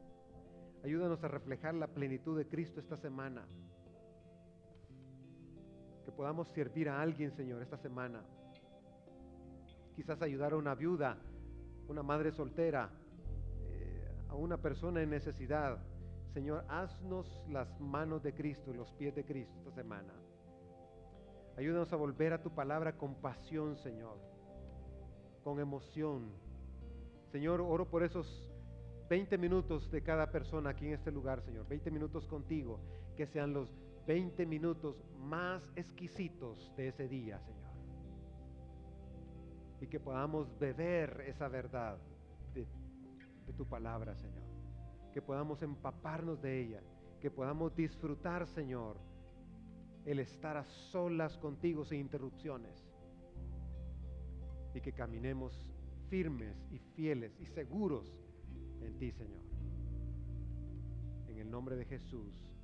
Ayúdanos 0.83 1.23
a 1.23 1.27
reflejar 1.27 1.73
la 1.73 1.87
plenitud 1.87 2.37
de 2.37 2.47
Cristo 2.47 2.79
esta 2.79 2.97
semana. 2.97 3.45
Que 6.07 6.13
podamos 6.13 6.47
servir 6.53 6.87
a 6.87 7.01
alguien, 7.01 7.33
Señor, 7.33 7.61
esta 7.61 7.75
semana 7.75 8.23
quizás 9.93 10.21
ayudar 10.21 10.53
a 10.53 10.55
una 10.55 10.73
viuda, 10.73 11.17
una 11.89 12.01
madre 12.01 12.31
soltera, 12.31 12.89
eh, 13.71 14.07
a 14.29 14.35
una 14.35 14.55
persona 14.55 15.01
en 15.01 15.09
necesidad. 15.09 15.79
Señor, 16.33 16.63
haznos 16.69 17.43
las 17.49 17.77
manos 17.81 18.23
de 18.23 18.33
Cristo 18.33 18.71
y 18.71 18.77
los 18.77 18.89
pies 18.93 19.15
de 19.15 19.25
Cristo 19.25 19.53
esta 19.57 19.71
semana. 19.71 20.13
Ayúdanos 21.57 21.91
a 21.91 21.97
volver 21.97 22.31
a 22.31 22.41
tu 22.41 22.51
palabra 22.51 22.95
con 22.95 23.15
pasión, 23.15 23.75
Señor, 23.75 24.17
con 25.43 25.59
emoción. 25.59 26.31
Señor, 27.33 27.59
oro 27.59 27.85
por 27.89 28.03
esos 28.03 28.49
20 29.09 29.37
minutos 29.37 29.91
de 29.91 30.01
cada 30.01 30.31
persona 30.31 30.69
aquí 30.69 30.85
en 30.85 30.93
este 30.93 31.11
lugar, 31.11 31.41
Señor. 31.41 31.67
20 31.67 31.91
minutos 31.91 32.29
contigo, 32.29 32.79
que 33.17 33.27
sean 33.27 33.51
los 33.51 33.69
20 34.07 34.45
minutos 34.45 35.03
más 35.19 35.61
exquisitos 35.75 36.73
de 36.75 36.87
ese 36.87 37.07
día, 37.07 37.39
Señor 37.41 37.67
y 39.79 39.87
que 39.87 39.99
podamos 39.99 40.57
beber 40.59 41.23
esa 41.27 41.47
verdad 41.47 41.97
de, 42.53 42.65
tu 43.55 43.65
palabra, 43.65 44.15
Señor. 44.15 44.43
Que 45.13 45.21
podamos 45.21 45.61
empaparnos 45.61 46.41
de 46.41 46.61
ella, 46.61 46.81
que 47.19 47.31
podamos 47.31 47.75
disfrutar, 47.75 48.45
Señor, 48.47 48.97
el 50.05 50.19
estar 50.19 50.57
a 50.57 50.63
solas 50.63 51.37
contigo 51.37 51.85
sin 51.85 52.01
interrupciones 52.01 52.85
y 54.73 54.81
que 54.81 54.93
caminemos 54.93 55.65
firmes 56.09 56.55
y 56.71 56.79
fieles 56.79 57.39
y 57.39 57.45
seguros 57.45 58.13
en 58.81 58.97
ti, 58.97 59.11
Señor. 59.11 59.41
En 61.27 61.37
el 61.37 61.49
nombre 61.49 61.75
de 61.75 61.85
Jesús. 61.85 62.56